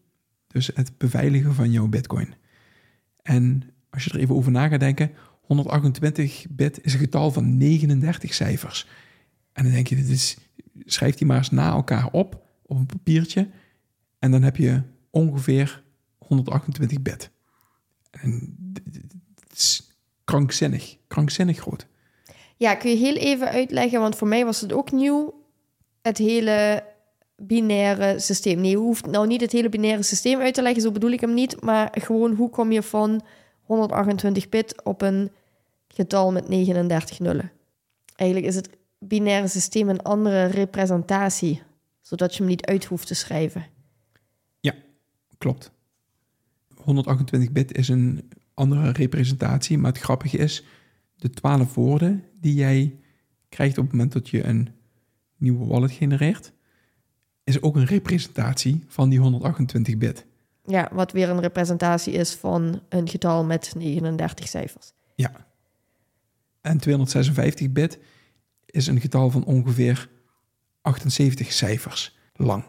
Dus 0.51 0.71
het 0.73 0.97
beveiligen 0.97 1.53
van 1.53 1.71
jouw 1.71 1.87
bitcoin. 1.87 2.33
En 3.21 3.69
als 3.89 4.03
je 4.03 4.09
er 4.09 4.19
even 4.19 4.35
over 4.35 4.51
na 4.51 4.67
gaat 4.67 4.79
denken, 4.79 5.11
128 5.41 6.45
bit 6.49 6.83
is 6.83 6.93
een 6.93 6.99
getal 6.99 7.31
van 7.31 7.57
39 7.57 8.33
cijfers. 8.33 8.87
En 9.53 9.63
dan 9.63 9.73
denk 9.73 9.87
je, 9.87 9.95
dit 9.95 10.09
is, 10.09 10.37
schrijf 10.85 11.15
die 11.15 11.27
maar 11.27 11.37
eens 11.37 11.51
na 11.51 11.69
elkaar 11.69 12.07
op 12.11 12.47
op 12.69 12.77
een 12.77 12.85
papiertje. 12.85 13.49
En 14.19 14.31
dan 14.31 14.41
heb 14.41 14.55
je 14.55 14.81
ongeveer 15.09 15.83
128 16.17 17.01
bit. 17.01 17.31
En 18.11 18.55
het 19.39 19.57
is 19.57 19.91
krankzinnig, 20.23 20.97
krankzinnig 21.07 21.59
groot. 21.59 21.87
Ja, 22.55 22.75
kun 22.75 22.89
je 22.89 22.97
heel 22.97 23.15
even 23.15 23.49
uitleggen, 23.49 23.99
want 23.99 24.15
voor 24.15 24.27
mij 24.27 24.45
was 24.45 24.61
het 24.61 24.73
ook 24.73 24.91
nieuw, 24.91 25.43
het 26.01 26.17
hele 26.17 26.83
binaire 27.41 28.19
systeem. 28.19 28.61
Nee, 28.61 28.69
je 28.69 28.77
hoeft 28.77 29.05
nou 29.05 29.27
niet 29.27 29.41
het 29.41 29.51
hele 29.51 29.69
binaire 29.69 30.03
systeem 30.03 30.39
uit 30.39 30.53
te 30.53 30.61
leggen, 30.61 30.81
zo 30.81 30.91
bedoel 30.91 31.11
ik 31.11 31.19
hem 31.19 31.33
niet, 31.33 31.61
maar 31.61 31.91
gewoon 31.91 32.35
hoe 32.35 32.49
kom 32.49 32.71
je 32.71 32.83
van 32.83 33.21
128 33.61 34.49
bit 34.49 34.83
op 34.83 35.01
een 35.01 35.31
getal 35.87 36.31
met 36.31 36.47
39 36.47 37.19
nullen. 37.19 37.51
Eigenlijk 38.15 38.49
is 38.49 38.55
het 38.55 38.69
binaire 38.99 39.47
systeem 39.47 39.89
een 39.89 40.01
andere 40.01 40.45
representatie, 40.45 41.61
zodat 42.01 42.33
je 42.33 42.39
hem 42.39 42.49
niet 42.49 42.65
uit 42.65 42.85
hoeft 42.85 43.07
te 43.07 43.13
schrijven. 43.13 43.65
Ja, 44.59 44.73
klopt. 45.37 45.71
128 46.75 47.51
bit 47.51 47.77
is 47.77 47.87
een 47.87 48.29
andere 48.53 48.91
representatie, 48.91 49.77
maar 49.77 49.91
het 49.91 50.01
grappige 50.01 50.37
is, 50.37 50.63
de 51.15 51.29
12 51.29 51.73
woorden 51.73 52.23
die 52.39 52.53
jij 52.53 52.99
krijgt 53.49 53.77
op 53.77 53.83
het 53.83 53.93
moment 53.93 54.11
dat 54.11 54.29
je 54.29 54.43
een 54.43 54.69
nieuwe 55.37 55.65
wallet 55.65 55.91
genereert, 55.91 56.53
is 57.49 57.61
ook 57.61 57.75
een 57.75 57.85
representatie 57.85 58.83
van 58.87 59.09
die 59.09 59.19
128 59.19 59.97
bit. 59.97 60.25
Ja, 60.65 60.89
wat 60.91 61.11
weer 61.11 61.29
een 61.29 61.41
representatie 61.41 62.13
is 62.13 62.33
van 62.33 62.81
een 62.89 63.09
getal 63.09 63.45
met 63.45 63.73
39 63.77 64.47
cijfers. 64.47 64.91
Ja. 65.15 65.47
En 66.61 66.77
256 66.77 67.71
bit 67.71 67.99
is 68.65 68.87
een 68.87 68.99
getal 69.01 69.29
van 69.29 69.45
ongeveer 69.45 70.09
78 70.81 71.51
cijfers 71.51 72.17
lang. 72.33 72.63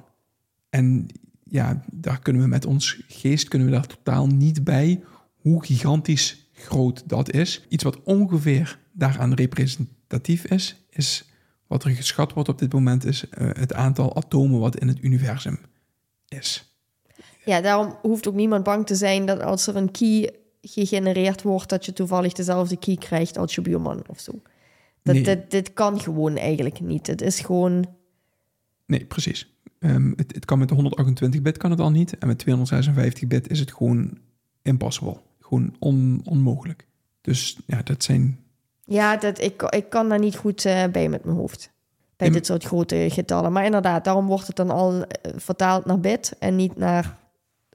En 0.71 1.07
ja, 1.45 1.83
daar 1.93 2.21
kunnen 2.21 2.43
we 2.43 2.49
met 2.49 2.67
ons 2.67 3.03
geest 3.09 3.49
kunnen 3.49 3.69
we 3.69 3.75
daar 3.75 3.87
totaal 3.87 4.27
niet 4.27 4.65
bij 4.65 5.03
hoe 5.35 5.65
gigantisch 5.65 6.51
groot 6.53 7.03
dat 7.07 7.31
is. 7.33 7.67
Iets 7.69 7.85
wat 7.85 8.03
ongeveer 8.03 8.79
daaraan 8.93 9.35
representatief 9.35 10.45
is, 10.45 10.85
is 10.91 11.30
wat 11.71 11.85
er 11.85 11.91
geschat 11.91 12.33
wordt 12.33 12.49
op 12.49 12.59
dit 12.59 12.73
moment, 12.73 13.05
is 13.05 13.25
uh, 13.25 13.51
het 13.53 13.73
aantal 13.75 14.17
atomen 14.17 14.61
wat 14.61 14.77
in 14.79 14.89
het 14.89 15.03
universum 15.03 15.59
is. 16.29 16.75
Ja, 17.45 17.61
daarom 17.61 17.97
hoeft 18.03 18.29
ook 18.29 18.35
niemand 18.35 18.65
bang 18.65 18.87
te 18.87 18.95
zijn 18.95 19.27
dat 19.27 19.41
als 19.43 19.67
er 19.67 19.77
een 19.77 19.91
key 19.91 20.35
gegenereerd 20.63 21.43
wordt, 21.43 21.69
dat 21.69 21.85
je 21.85 21.93
toevallig 21.93 22.33
dezelfde 22.33 22.77
key 22.77 22.97
krijgt 22.97 23.39
als 23.39 23.55
je 23.55 23.61
buurman 23.61 24.03
of 24.07 24.21
zo. 24.21 24.33
Dat, 25.03 25.15
Nee. 25.15 25.25
dit, 25.25 25.51
dit 25.51 25.73
kan 25.73 26.01
gewoon 26.01 26.37
eigenlijk 26.37 26.81
niet. 26.81 27.07
Het 27.07 27.23
is 27.23 27.41
gewoon. 27.41 27.87
Nee, 28.87 29.05
precies. 29.05 29.55
Ehm, 29.79 30.13
het, 30.17 30.35
het 30.35 30.45
kan 30.45 30.59
met 30.59 30.69
de 30.69 30.75
128 30.75 31.43
bit 31.43 31.57
kan 31.57 31.71
het 31.71 31.81
al 31.81 31.91
niet. 31.91 32.19
En 32.19 32.27
met 32.27 32.39
256 32.39 33.27
bit 33.29 33.51
is 33.51 33.61
het 33.61 33.73
gewoon 33.73 34.19
impossible. 34.63 35.21
Gewoon 35.41 35.75
on- 35.79 36.21
onmogelijk. 36.25 36.87
Dus 37.21 37.59
ja, 37.67 37.83
dat 37.83 38.03
zijn... 38.03 38.39
Ja, 38.93 39.17
dat, 39.17 39.41
ik, 39.41 39.63
ik 39.63 39.89
kan 39.89 40.09
daar 40.09 40.19
niet 40.19 40.37
goed 40.37 40.65
eh, 40.65 40.85
bij 40.93 41.09
met 41.09 41.25
mijn 41.25 41.37
hoofd. 41.37 41.73
Bij 42.17 42.31
dit 42.31 42.47
soort 42.47 42.65
grote 42.65 43.07
getallen. 43.11 43.53
Maar 43.53 43.65
inderdaad, 43.65 44.05
daarom 44.05 44.27
wordt 44.27 44.47
het 44.47 44.57
dan 44.57 44.71
al 44.71 45.05
eh, 45.05 45.33
vertaald 45.37 45.85
naar 45.85 46.01
bit 46.01 46.37
en 46.39 46.57
niet 46.57 46.77
naar 46.77 47.19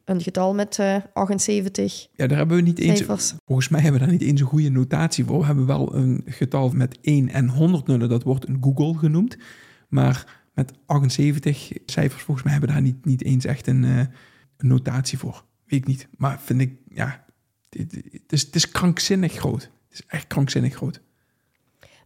een 0.06 0.22
getal 0.22 0.54
met 0.54 0.80
eh 0.80 0.96
78 1.14 2.08
Ja, 2.14 2.28
daar 2.28 2.38
hebben 2.38 2.58
we 2.58 2.64
niet 2.64 2.80
eens... 2.80 2.98
cijfers. 2.98 3.34
Volgens 3.46 3.70
mij 3.70 3.82
hebben 3.82 4.00
we 4.00 4.06
daar 4.06 4.16
niet 4.16 4.28
eens 4.28 4.42
een 4.42 4.48
goede 4.48 4.70
notatie 4.70 5.26
voor. 5.26 5.40
We 5.40 5.46
hebben 5.46 5.66
wel 5.66 5.96
een 5.96 6.24
getal 6.26 6.70
met 6.70 6.98
1 7.02 7.30
en 7.30 7.50
100 7.50 7.88
nullen. 7.88 8.10
Dat 8.10 8.24
wordt 8.24 8.48
een 8.48 8.58
Google 8.62 8.98
genoemd. 8.98 9.38
Maar 9.90 10.44
met 10.54 10.72
78 10.86 11.72
cijfers, 11.86 12.24
volgens 12.24 12.46
mij 12.46 12.52
hebben 12.52 12.70
we 12.70 12.76
daar 12.76 12.86
niet, 12.86 13.06
niet 13.06 13.24
eens 13.24 13.46
echt 13.46 13.68
een, 13.68 13.84
eh, 13.84 14.00
een 14.58 14.68
notatie 14.68 15.18
voor. 15.18 15.44
Weet 15.66 15.80
ik 15.80 15.88
niet. 15.88 16.08
Maar 16.18 16.40
vind 16.40 16.62
ik, 16.62 16.74
ja... 16.90 17.24
Het, 17.70 17.92
het 18.12 18.32
is, 18.32 18.42
het 18.42 18.56
is 18.56 18.72
krankzinnig 18.72 19.34
groot. 19.34 19.62
Het 19.62 20.00
is 20.00 20.04
echt 20.08 20.28
krankzinnig 20.28 20.74
groot. 20.74 21.02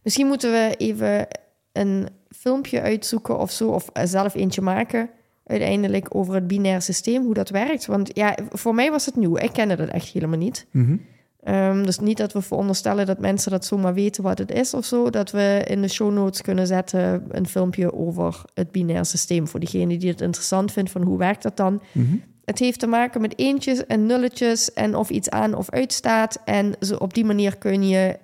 Misschien 0.02 0.26
moeten 0.26 0.50
we 0.50 0.74
even 0.76 1.26
een 1.72 2.08
filmpje 2.28 2.80
uitzoeken 2.80 3.38
of 3.38 3.50
zo, 3.50 3.68
of 3.68 3.88
eh, 3.92 4.04
zelf 4.06 4.34
eentje 4.34 4.60
maken 4.60 5.10
uiteindelijk 5.50 6.14
over 6.14 6.34
het 6.34 6.46
binair 6.46 6.82
systeem, 6.82 7.22
hoe 7.24 7.34
dat 7.34 7.48
werkt. 7.48 7.86
Want 7.86 8.10
ja, 8.12 8.36
voor 8.50 8.74
mij 8.74 8.90
was 8.90 9.06
het 9.06 9.16
nieuw. 9.16 9.36
Ik 9.36 9.52
kende 9.52 9.76
dat 9.76 9.88
echt 9.88 10.08
helemaal 10.08 10.38
niet. 10.38 10.66
Mhm. 10.70 10.96
Ehm, 11.42 11.84
dus 11.84 11.98
niet 11.98 12.16
dat 12.16 12.32
we 12.32 12.42
veronderstellen 12.42 13.06
dat 13.06 13.18
mensen 13.18 13.50
dat 13.50 13.64
zomaar 13.64 13.94
weten 13.94 14.22
wat 14.22 14.38
het 14.38 14.52
is 14.52 14.74
of 14.74 14.84
zo. 14.84 15.10
Dat 15.10 15.30
we 15.30 15.62
in 15.66 15.82
de 15.82 15.88
show 15.88 16.12
notes 16.12 16.42
kunnen 16.42 16.66
zetten 16.66 17.24
een 17.28 17.46
filmpje 17.46 17.94
over 17.94 18.42
het 18.54 18.70
binair 18.70 19.04
systeem. 19.04 19.48
Voor 19.48 19.60
diegene 19.60 19.96
die 19.96 20.10
het 20.10 20.20
interessant 20.20 20.72
vindt 20.72 20.90
van 20.90 21.02
hoe 21.02 21.18
werkt 21.18 21.42
dat 21.42 21.56
dan. 21.56 21.82
Mhm. 21.92 22.16
Het 22.44 22.58
heeft 22.58 22.78
te 22.78 22.86
maken 22.86 23.20
met 23.20 23.38
eentjes 23.38 23.86
en 23.86 24.06
nulletjes 24.06 24.72
en 24.72 24.94
of 24.94 25.10
iets 25.10 25.30
aan 25.30 25.54
of 25.54 25.70
uitstaat. 25.70 26.38
En 26.44 26.74
zo 26.80 26.94
op 26.96 27.14
die 27.14 27.24
manier 27.24 27.56
kun 27.56 27.88
je 27.88 28.18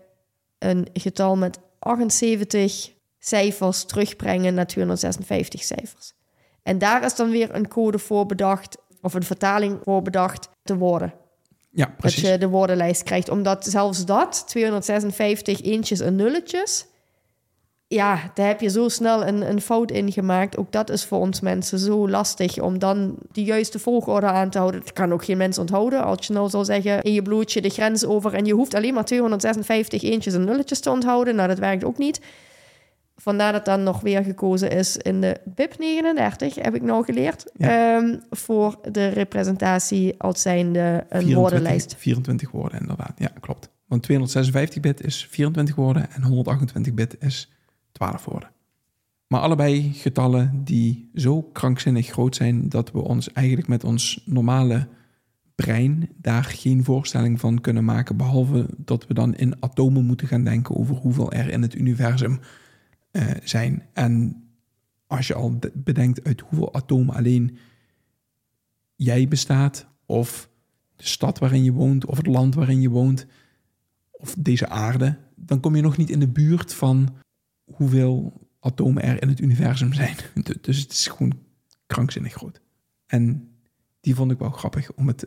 een 0.59 0.87
getal 0.93 1.37
met 1.37 1.59
78 1.87 2.93
cijfers 3.19 3.85
terugbrengen 3.85 4.55
naar 4.55 4.67
256 4.67 5.63
cijfers. 5.63 6.15
En 6.63 6.79
daar 6.79 7.05
is 7.05 7.15
dan 7.15 7.31
weer 7.31 7.55
een 7.55 7.69
code 7.69 7.99
voor 7.99 8.27
bedacht, 8.27 8.77
of 9.01 9.15
een 9.15 9.23
vertaling 9.23 9.79
voor 9.85 10.03
bedacht 10.03 10.49
te 10.63 10.77
worden. 10.77 11.15
Ja, 11.71 11.95
precies. 11.99 12.23
Dat 12.23 12.31
je 12.31 12.39
de 12.39 12.49
woordenlijst 12.49 13.03
krijgt. 13.03 13.29
Omdat 13.29 13.65
zelfs 13.65 14.05
dat, 14.05 14.45
256 14.49 15.63
eentjes 15.63 16.01
en 16.01 16.17
nulletjes... 16.17 16.87
Ja, 17.89 18.31
daar 18.35 18.47
heb 18.47 18.61
je 18.61 18.69
zo 18.69 18.89
snel 18.89 19.27
een, 19.27 19.51
een 19.51 19.61
fout 19.61 19.91
in 19.91 20.13
gemaakt. 20.13 20.57
Ook 20.57 20.73
dat 20.73 20.91
is 20.91 21.05
voor 21.05 21.19
ons 21.19 21.41
mensen 21.41 21.79
zo 21.79 22.09
lastig 22.09 22.59
om 22.59 22.79
dan 22.79 23.17
de 23.33 23.45
juiste 23.45 23.79
volgorde 23.79 24.27
aan 24.27 24.51
te 24.51 24.59
houden. 24.59 24.81
Dat 24.81 24.93
kan 24.93 25.13
ook 25.13 25.25
geen 25.25 25.37
mens 25.37 25.59
onthouden. 25.59 26.05
Als 26.05 26.27
je 26.27 26.33
nou 26.33 26.49
zou 26.49 26.65
zeggen 26.65 27.03
in 27.03 27.13
je 27.13 27.23
bloedje 27.23 27.61
de 27.61 27.69
grens 27.69 28.05
over... 28.05 28.35
en 28.35 28.45
je 28.45 28.53
hoeft 28.53 28.75
alleen 28.75 28.95
maar 28.95 29.05
256 29.05 30.03
eentjes 30.03 30.35
en 30.35 30.45
nulletjes 30.45 30.81
te 30.81 30.91
onthouden. 30.91 31.35
Nou, 31.35 31.49
dat 31.49 31.59
werkt 31.59 31.85
ook 31.85 31.99
niet. 31.99 32.21
Vandaar 33.17 33.53
dat 33.53 33.65
dan 33.65 33.83
nog 33.83 34.01
weer 34.01 34.25
gekozen 34.25 34.71
is 34.71 34.97
in 34.97 35.21
de 35.21 35.41
BIP 35.45 35.79
39, 35.79 36.55
heb 36.55 36.75
ik 36.75 36.83
nou 36.83 37.05
geleerd. 37.05 37.51
Ja. 37.57 37.97
ehm, 37.97 38.17
voor 38.31 38.79
de 38.91 39.09
representatie 39.09 40.15
als 40.19 40.43
zijnde 40.43 40.81
een 40.81 41.05
24 41.09 41.35
woordenlijst. 41.35 41.95
24 41.99 42.51
woorden, 42.51 42.81
inderdaad. 42.81 43.13
Ja, 43.17 43.31
klopt. 43.41 43.71
Want 43.87 44.03
256 44.03 44.81
bit 44.81 45.05
is 45.05 45.27
24 45.31 45.75
woorden 45.75 46.11
en 46.11 46.23
128 46.23 46.95
bit 46.95 47.17
is 47.21 47.51
12 47.97 48.25
woorden. 48.25 48.51
Maar 49.27 49.41
allebei 49.41 49.93
getallen 49.93 50.65
die 50.65 51.11
zo 51.15 51.43
krankzinnig 51.43 52.07
groot 52.07 52.37
zijn 52.37 52.69
dat 52.69 52.93
we 52.93 52.99
ons 52.99 53.33
eigenlijk 53.33 53.69
met 53.69 53.85
ons 53.85 54.23
normale 54.25 54.89
brein 55.55 56.09
daar 56.17 56.45
geen 56.45 56.85
voorstelling 56.85 57.41
van 57.41 57.61
kunnen 57.61 57.85
maken, 57.85 58.17
behalve 58.17 58.67
dat 58.77 59.07
we 59.07 59.15
dan 59.15 59.35
in 59.35 59.63
atomen 59.63 60.05
moeten 60.05 60.29
gaan 60.29 60.45
denken 60.45 60.77
over 60.77 60.95
hoeveel 60.97 61.33
er 61.33 61.51
in 61.51 61.63
het 61.63 61.75
universum 61.75 62.41
eh, 63.11 63.27
zijn. 63.45 63.83
En 63.93 64.43
als 65.07 65.27
je 65.27 65.35
al 65.35 65.61
de- 65.61 65.73
bedenkt 65.75 66.25
uit 66.25 66.41
hoeveel 66.41 66.75
atomen 66.75 67.15
alleen 67.15 67.57
jij 68.97 69.29
bestaat, 69.29 69.87
of 70.07 70.49
de 70.97 71.07
stad 71.07 71.39
waarin 71.39 71.65
je 71.65 71.73
woont, 71.73 72.05
of 72.05 72.17
het 72.17 72.27
land 72.27 72.55
waarin 72.55 72.81
je 72.81 72.91
woont, 72.91 73.27
of 74.11 74.35
deze 74.39 74.69
aarde, 74.69 75.19
dan 75.35 75.61
kom 75.61 75.77
je 75.77 75.83
nog 75.83 75.97
niet 75.97 76.11
in 76.11 76.21
de 76.21 76.29
buurt 76.29 76.75
van 76.75 77.09
hoeveel 77.73 78.33
atomen 78.61 79.03
er 79.03 79.23
in 79.23 79.29
het 79.29 79.41
universum 79.41 79.93
zijn. 79.93 80.17
Du- 80.43 80.61
Dus 80.61 80.79
het 80.81 80.93
is 80.93 81.07
gewoon 81.07 81.39
krankzinnig 81.87 82.33
groot. 82.33 82.61
En 83.07 83.51
die 84.01 84.15
vond 84.15 84.31
ik 84.31 84.39
wel 84.39 84.51
grappig 84.51 84.93
om 84.93 85.07
het 85.07 85.27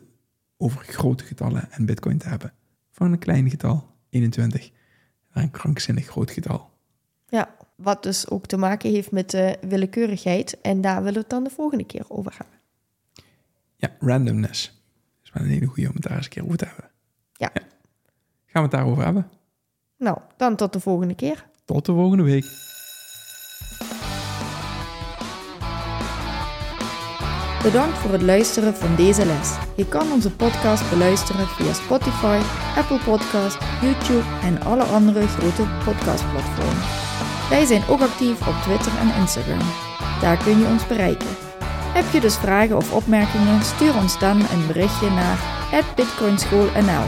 over 0.56 0.84
grote 0.84 1.24
getallen 1.24 1.70
en 1.72 1.86
bitcoin 1.86 2.18
te 2.18 2.28
hebben. 2.28 2.52
Van 2.90 3.12
een 3.12 3.18
klein 3.18 3.50
getal, 3.50 3.86
21, 4.08 4.70
naar 5.32 5.42
een 5.44 5.50
krankzinnig 5.50 6.06
groot 6.06 6.30
getal. 6.30 6.70
Ja, 7.28 7.54
wat 7.76 8.02
dus 8.02 8.28
ook 8.28 8.46
te 8.46 8.56
maken 8.56 8.90
heeft 8.90 9.10
met 9.10 9.30
de 9.30 9.58
willekeurigheid. 9.68 10.60
En 10.60 10.80
daar 10.80 10.96
willen 10.98 11.12
we 11.14 11.20
het 11.20 11.30
dan 11.30 11.44
de 11.44 11.50
volgende 11.50 11.84
keer 11.84 12.04
over 12.08 12.34
hebben. 12.36 12.58
Ja, 13.76 13.96
randomness. 13.98 14.66
Dat 14.66 15.24
is 15.24 15.30
wel 15.32 15.42
een 15.42 15.48
hele 15.48 15.66
goede 15.66 15.88
om 15.88 15.94
het 15.94 16.02
daar 16.02 16.16
eens 16.16 16.24
een 16.24 16.30
keer 16.30 16.44
over 16.44 16.56
te 16.58 16.64
hebben. 16.66 16.90
Ja. 17.32 17.50
Gaan 17.54 17.62
we 18.52 18.60
het 18.60 18.70
daarover 18.70 19.04
hebben? 19.04 19.30
Nou, 19.96 20.18
dan 20.36 20.56
tot 20.56 20.72
de 20.72 20.80
volgende 20.80 21.14
keer. 21.14 21.48
Tot 21.70 21.86
de 21.86 21.92
volgende 21.92 22.22
week. 22.22 22.44
Bedankt 27.62 27.98
voor 27.98 28.12
het 28.12 28.22
luisteren 28.22 28.74
van 28.74 28.96
deze 28.96 29.26
les. 29.26 29.56
Je 29.76 29.86
kan 29.88 30.12
onze 30.12 30.30
podcast 30.30 30.90
beluisteren 30.90 31.46
via 31.46 31.72
Spotify, 31.72 32.38
Apple 32.76 32.98
Podcast, 33.04 33.58
YouTube 33.80 34.24
en 34.42 34.62
alle 34.62 34.82
andere 34.82 35.26
grote 35.26 35.62
podcastplatforms. 35.84 36.86
Wij 37.48 37.64
zijn 37.64 37.82
ook 37.88 38.00
actief 38.00 38.48
op 38.48 38.54
Twitter 38.62 38.92
en 38.98 39.20
Instagram. 39.20 39.66
Daar 40.20 40.42
kun 40.44 40.58
je 40.58 40.66
ons 40.66 40.86
bereiken. 40.86 41.36
Heb 41.92 42.12
je 42.12 42.20
dus 42.20 42.36
vragen 42.36 42.76
of 42.76 42.92
opmerkingen? 42.92 43.62
Stuur 43.62 43.96
ons 43.96 44.18
dan 44.18 44.38
een 44.38 44.66
berichtje 44.66 45.10
naar 45.10 45.38
bitcoinschoolnl 45.96 47.04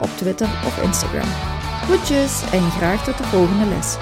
op 0.00 0.08
Twitter 0.16 0.48
of 0.66 0.82
Instagram. 0.82 1.51
Goedjes 1.86 2.42
en 2.52 2.70
graag 2.70 3.04
tot 3.04 3.18
de 3.18 3.24
volgende 3.24 3.66
les. 3.66 3.96